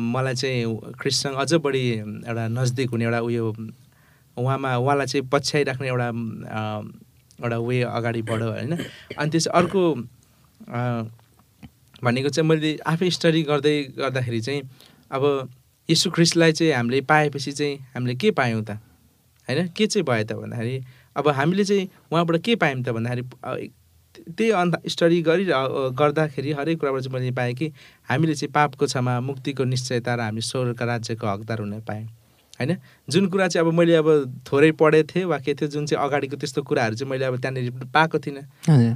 [0.00, 0.64] मलाई चाहिँ
[1.00, 1.84] ख्रिस्टसँग अझ बढी
[2.26, 3.44] एउटा नजदिक हुने एउटा उयो
[4.36, 6.08] उहाँमा उहाँलाई चाहिँ पछ्याइराख्ने एउटा
[7.44, 8.72] एउटा वे अगाडि बढ्यो होइन।
[9.18, 9.82] अनि त्यस अर्को
[12.04, 14.60] भनेको चाहिँ मैले आफै स्टडी गर्दै गर्दाखेरि चाहिँ
[15.12, 15.22] अब
[15.88, 18.70] यीशु ख्रिस्टलाई चाहिँ हामीले पाएपछि चाहिँ हामीले के पायौँ त?
[19.48, 20.76] होइन के चाहिँ भयो त भन्दाखेरि
[21.16, 23.22] अब हामीले चाहिँ उहाँबाट के पायौँ त भन्दाखेरि
[24.28, 25.44] त्यही अन्त स्टडी गरि
[25.92, 27.72] गर्दाखेरि हरेक कुराबाट चाहिँ मैले पाएँ कि
[28.08, 32.08] हामीले चाहिँ पापको क्षमा मुक्तिको निश्चयता र हामी स्वर्गका राज्यको हकदार हुन पायौँ।
[32.60, 32.76] होइन?
[33.08, 34.08] जुन कुरा चाहिँ अब मैले अब
[34.48, 37.70] थोरै पढेको थिएँ वा के थियो जुन चाहिँ अगाडिको त्यस्तो कुराहरू चाहिँ मैले अब त्यहाँनिर
[37.92, 38.42] पाएको थिइनँ।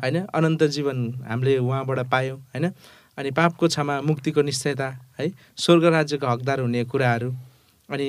[0.01, 0.17] होइन?
[0.27, 0.99] अनन्त जीवन
[1.29, 2.73] हामीले उहाँबाट पायौँ। होइन?
[3.19, 4.89] अनि पापको क्षमा मुक्तिको निश्चयता
[5.21, 7.31] है स्वर्ग राज्यको हकदार हुने कुराहरू।
[7.89, 8.09] अनि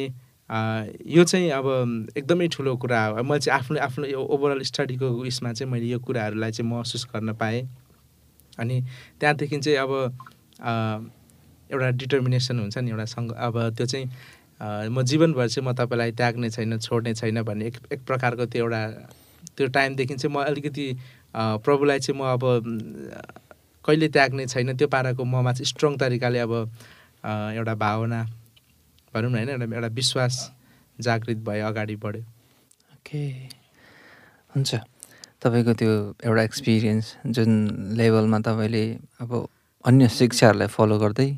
[0.52, 1.68] यो चाहिँ अब
[2.18, 6.00] एकदमै ठुलो कुरा हो। मैले चाहिँ आफ्नो आफ्नो यो ओभरअल स्टडीको उयसमा चाहिँ मैले यो
[6.00, 7.68] कुराहरूलाई चाहिँ महसुस गर्न पाएँ।
[8.60, 8.82] अनि
[9.20, 9.92] त्यहाँदेखि चाहिँ अब
[11.72, 16.50] एउटा डिटर्मिनेसन हुन्छ नि एउटा सङ्ग अब त्यो चाहिँ म जीवनभर चाहिँ म तपाईँलाई त्याग्ने
[16.50, 18.82] छैन छोड्ने छैन भन्ने एक एक प्रकारको त्यो एउटा
[19.58, 20.86] त्यो टाइमदेखि चाहिँ म अलिकति
[21.64, 22.44] प्रभुलाई चाहिँ म अब
[23.86, 26.54] कहिले त्याग्ने छैन त्यो पाराको ममा चाहिँ स्ट्रङ तरिकाले अब
[27.24, 28.22] एउटा भावना
[29.14, 30.36] भनौँ न होइन एउटा एउटा विश्वास
[31.00, 32.24] जागृत भयो अगाडि बढ्यो।
[32.94, 33.24] ओके।
[34.56, 34.72] हुन्छ।
[35.42, 35.92] तपाईँको त्यो
[36.22, 37.52] एउटा एक्सपिरियन्स जुन
[37.98, 38.84] लेभलमा तपाईँले
[39.22, 39.32] अब
[39.86, 41.30] अन्य शिक्षाहरूलाई फलो गर्दै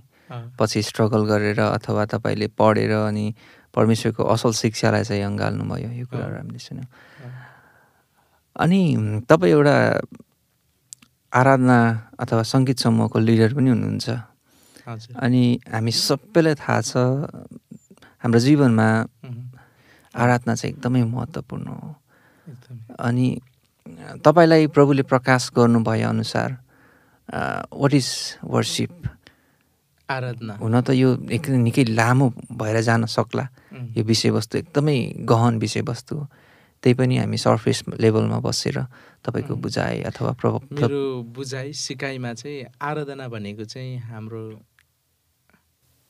[0.59, 3.25] पछि स्ट्रगल गरेर अथवा तपाईँले पढेर अनि
[3.73, 6.87] परमेश्वरको असल शिक्षालाई चाहिँ अँगाल्नुभयो यो कुराहरू हामीले सुन्यौँ।
[8.55, 8.81] अनि
[9.29, 9.75] तपाईँ एउटा
[11.33, 11.77] आराधना
[12.19, 14.07] अथवा सङ्गीत समूहको लिडर पनि हुनुहुन्छ।
[14.87, 16.93] अनि हामी सबैलाई थाहा छ
[18.19, 18.87] हाम्रो जीवनमा
[20.15, 21.95] आराधना चाहिँ एकदमै महत्त्वपूर्ण हो।
[22.99, 23.27] अनि
[24.25, 26.49] तपाईँलाई प्रभुले प्रकाश गर्नुभए अनुसार
[27.71, 28.09] वाट इज
[28.43, 28.91] वर्सिप
[30.09, 33.47] आराधना। हुन त यो एक निकै लामो भएर जान सक्ला।
[33.95, 36.27] यो विषयवस्तु एकदमै गहन विषयवस्तु हो।
[36.83, 38.77] त्यही पनि हामी सर्फेस लेभलमा बसेर
[39.23, 39.55] तपाईँको.
[39.55, 44.43] बुझाइ अथवा प्रभाव मेरो बुझाइ सिकाइमा चाहिँ आराधना भनेको चाहिँ हाम्रो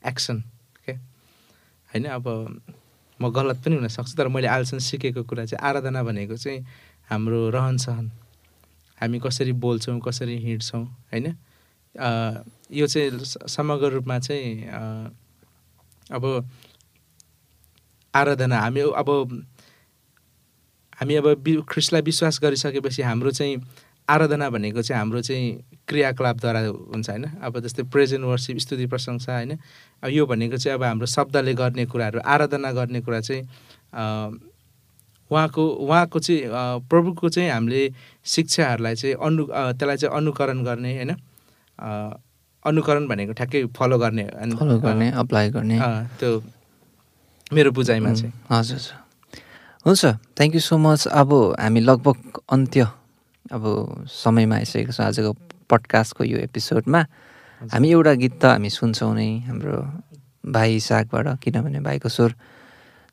[0.03, 0.39] एक्सन
[0.85, 0.95] क्या
[1.89, 2.27] होइन अब
[3.19, 6.59] म गलत पनि हुनसक्छु तर मैले अहिलेसम्म सिकेको कुरा चाहिँ आराधना भनेको चाहिँ
[7.09, 8.11] हाम्रो रहनसहन
[8.97, 11.35] हामी कसरी बोल्छौँ कसरी हिँड्छौँ होइन
[12.71, 14.67] यो चाहिँ समग्र रूपमा चाहिँ
[16.11, 16.25] अब
[18.13, 19.09] आराधना हामी अब
[20.97, 23.57] हामी अब ख्रिस्टलाई विश्वास गरिसकेपछि हाम्रो चाहिँ
[24.09, 26.59] आराधना भनेको चाहिँ हाम्रो चाहिँ क्रियाकलापद्वारा
[26.91, 27.25] हुन्छ होइन?
[27.43, 29.51] अब जस्तै प्रेजेन्ट वर्सिप स्तुति प्रशंसा होइन?
[30.03, 33.43] अब यो भनेको चाहिँ अब हाम्रो शब्दले गर्ने कुराहरू आराधना गर्ने कुरा चाहिँ
[35.31, 36.41] उहाँको उहाँको चाहिँ
[36.89, 37.81] प्रभुको चाहिँ हामीले
[38.25, 41.11] शिक्षाहरूलाई चाहिँ अनु त्यसलाई चाहिँ अनुकरण गर्ने होइन?
[42.65, 44.23] अनुकरण भनेको ठ्याक्कै फलो गर्ने
[44.55, 45.79] फलो गर्ने अप्लाई गर्ने।
[46.19, 46.43] त्यो
[47.53, 48.95] मेरो बुझाइमा चाहिँ। हजुर हजुर।
[49.85, 50.05] हुन्छ
[50.37, 52.87] थ्याङ्क यू सो मच अब हामी लगभग अन्त्य
[53.51, 53.63] अब
[54.07, 55.31] समयमा आइसकेको छ आजको
[55.69, 57.01] पडकास्टको यो एपिसोडमा
[57.61, 59.77] हामी एउटा गीत त हामी सुन्छौँ नै हाम्रो
[60.43, 62.31] भाइ सागबाट किनभने भाइको स्वर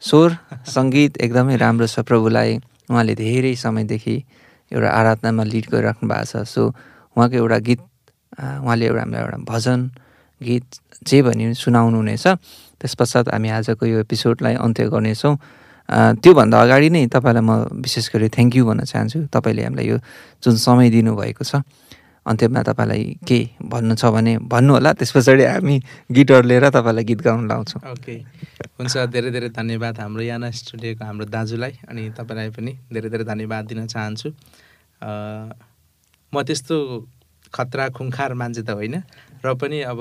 [0.02, 0.30] स्वर
[0.66, 2.58] सङ्गीत एकदमै राम्रो छ। प्रभुलाई
[2.90, 4.16] उहाँले धेरै समयदेखि
[4.72, 6.62] एउटा आराधनामा लिड गरिराख्नु भएको छ। सो
[7.16, 7.82] उहाँको एउटा गीत
[8.64, 9.80] उहाँले एउटा हामीलाई एउटा भजन
[10.40, 10.66] गीत
[11.06, 12.26] जे भने पनि सुनाउनु हुनेछ
[12.80, 15.34] त्यस पश्चात हामी आजको यो एपिसोडलाई अन्त्य गर्नेछौँ।
[15.90, 19.98] त्योभन्दा अगाडि नै तपाईँलाई म विशेष गरी थ्याङ्क यू भन्न चाहन्छु। तपाईँले हामीलाई यो
[20.42, 21.66] जुन समय दिनुभएको छ
[22.26, 25.76] अन्त्यमा तपाईँलाई के भन्नु छ भने भन्नु होला त्यस पछाडि हामी
[26.14, 28.14] गिटार लिएर तपाईँलाई गीत गाउनु लाउँछौँ। ओके
[28.78, 33.64] हुन्छ धेरै धेरै धन्यवाद हाम्रो याना स्टुडियोको हाम्रो दाजुलाई अनि तपाईँलाई पनि धेरै धेरै धन्यवाद
[33.66, 34.28] दिन चाहन्छु।
[36.32, 36.76] म त्यस्तो
[37.50, 39.02] खतरा खुङ्खार मान्छे त होइन
[39.42, 39.98] र पनि अब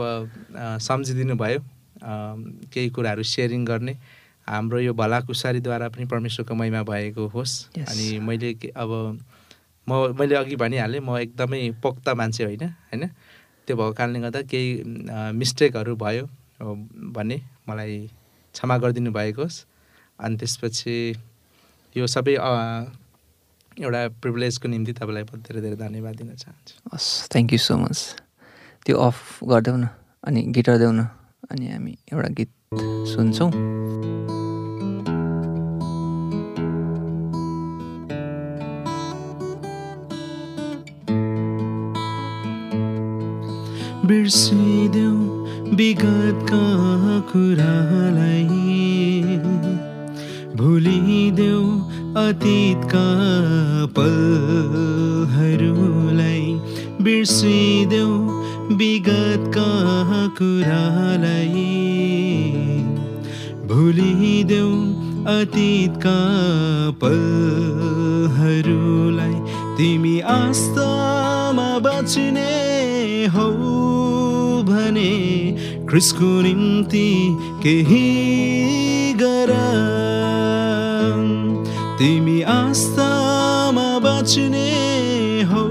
[0.85, 1.59] सम्झिदिनु भयो
[2.69, 3.93] केही कुराहरू सेयरिङ गर्ने।
[4.49, 7.89] हाम्रो यो भलाकुसारीद्वारा पनि परमेश्वरको महिमा भएको होस्। Yes.
[7.89, 8.91] अनि मैले के- अब
[9.89, 13.07] म मैले अघि भनिहालेँ म एकदमै पोख्त मान्छे होइन होइन?
[13.67, 14.67] त्यो भएको कारणले गर्दा केही
[15.37, 16.25] मिस्टेकहरू भयो
[17.13, 17.37] भने
[17.69, 18.09] मलाई
[18.53, 19.65] क्षमा गरिदिनु भएको होस्।
[20.19, 20.95] अनि त्यसपछि
[21.97, 22.33] यो सबै
[23.79, 28.15] एउटा प्रिभिलेजको निम्ति तपाईँलाई म धेरै धेरै धन्यवाद दिन चाहन्छु। हस् थ्याङ्क यू सो मच
[28.85, 29.87] त्यो अफ गरिदेऊ न
[30.25, 31.05] अनि गिटार देऊ न
[31.51, 33.49] अनि हामी एउटा गीत सुन्छौँ
[44.09, 45.15] बिर्सिदेऊ
[45.79, 46.61] विगतका
[47.31, 48.77] कुरालाई
[50.59, 51.63] भुलिदेऊ
[52.25, 53.05] अतीतका
[53.97, 55.17] पलहरूलाई
[57.05, 58.13] बिर्सिदेऊ
[58.81, 59.69] विगतका
[60.37, 61.98] कुरालाई
[63.69, 64.69] भुलिदेऊ
[65.31, 66.19] अतीतका
[67.01, 69.35] पलहरूलाई
[69.77, 72.53] तिमी आस्थामा बच्ने
[73.35, 73.49] हौ
[74.69, 75.11] भने
[75.89, 77.09] क्रिसको निम्ति
[77.63, 78.07] केही
[79.21, 79.51] गर।
[81.99, 84.69] तिमी आस्थामा बच्ने
[85.51, 85.65] हौ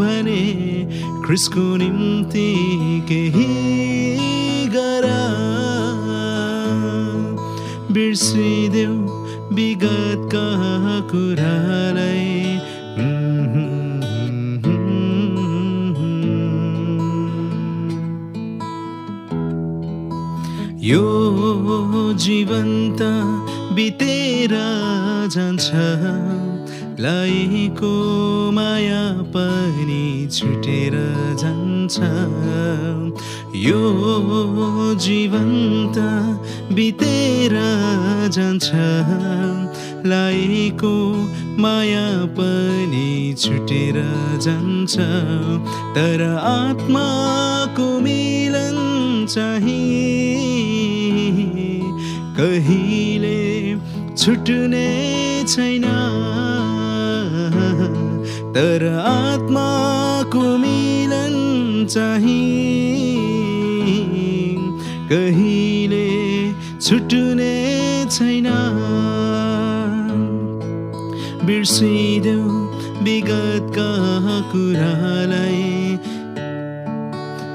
[0.00, 0.42] भने
[1.26, 2.48] क्रिसको निम्ति
[3.08, 4.07] केही
[8.08, 8.92] बिर्सिदेऊ
[9.56, 10.44] विगतका
[11.10, 12.30] कुरालाई
[20.88, 21.04] यो
[22.24, 23.02] जीवन्त
[23.76, 24.56] बितेर
[25.36, 25.68] जान्छ
[27.04, 27.94] लाएको
[28.56, 29.04] माया
[29.36, 30.96] पनि छुटेर
[31.42, 31.67] जान्छ
[33.54, 33.82] यो
[34.94, 35.98] जीवन्त
[36.72, 37.54] बितेर
[38.32, 38.70] जान्छ।
[40.06, 40.94] लाएको
[41.58, 42.08] माया
[42.38, 43.96] पनि छुटेर
[44.40, 44.94] जान्छ।
[45.96, 48.76] तर आत्माको मिलन
[49.30, 49.78] चाहिँ
[52.38, 53.40] कहिले
[54.16, 54.88] छुट्ने
[55.48, 55.84] छैन।
[58.54, 60.97] तर आत्माको मिलन
[61.86, 63.26] चाहिँ।
[65.08, 66.08] कहिले
[66.80, 67.54] छुट्ने
[68.10, 68.46] छैन।
[71.46, 72.44] बिर्सिदेऊ
[73.04, 73.90] विगतका
[74.52, 75.66] कुरालाई।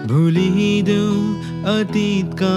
[0.08, 1.12] भुलिदेऊ
[1.74, 2.56] अतीतका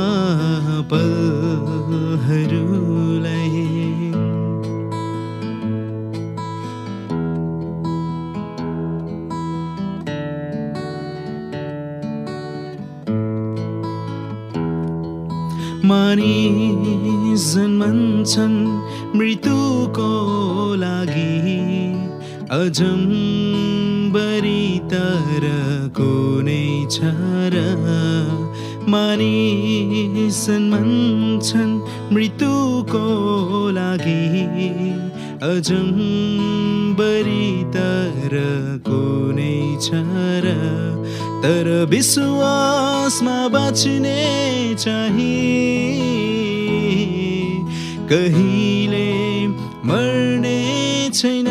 [0.93, 3.66] पलहरूलाई।
[15.89, 18.57] मानिस जन्मन्छन्
[19.19, 20.11] मृत्युको
[20.83, 21.35] लागि
[22.57, 23.85] अजम्बरी
[24.93, 25.45] तर
[25.99, 26.65] कुनै
[26.95, 27.13] छ
[27.55, 27.63] र
[28.95, 31.75] मानिस जन्मन्छन्
[32.15, 33.05] मृत्युको
[33.79, 34.25] लागि
[35.53, 38.35] अजम्बरी तर
[38.91, 40.03] कुनै छ
[40.45, 40.47] र
[41.43, 45.35] तर विश्वासमा बाँच्ने चाहिँ
[48.11, 49.09] कहिले
[49.89, 50.61] मर्ने
[51.15, 51.49] छैन।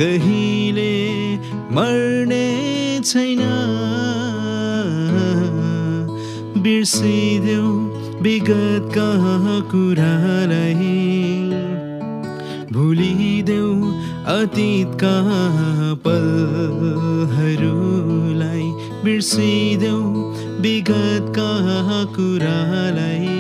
[0.01, 0.95] कहिले
[1.77, 2.47] मर्ने
[3.05, 3.43] छैन।
[6.63, 7.69] बिर्सिदेऊ
[8.23, 9.11] विगतका
[9.71, 10.97] कुरालाई
[12.73, 13.75] भुलिदेऊ
[14.27, 15.17] अतीतका
[16.05, 16.63] पलहरूलाई
[19.05, 20.01] बिर्सिदेऊ
[20.63, 21.51] विगतका
[22.17, 23.37] कुरालाई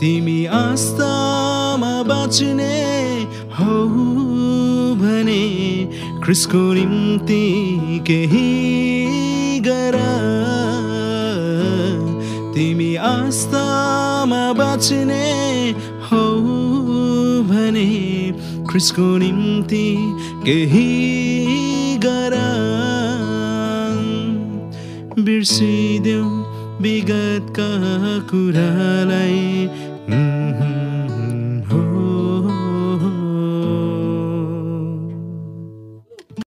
[0.00, 2.74] तिमी आस्थामा बाँच्ने
[3.58, 3.76] हौ
[5.04, 5.42] भने
[6.24, 7.44] ख्रिसको निम्ति
[8.08, 8.48] केही
[9.68, 9.96] गर
[13.00, 15.26] आस्थामा बाँच्ने
[16.08, 16.24] हौ
[17.50, 17.88] भने
[18.70, 19.86] ख्रिसको निम्ति
[20.46, 20.88] केही
[22.04, 22.36] गर
[25.24, 26.26] बिर्सिदेऊ
[26.82, 27.70] विगतका
[28.30, 29.68] कुरालाई।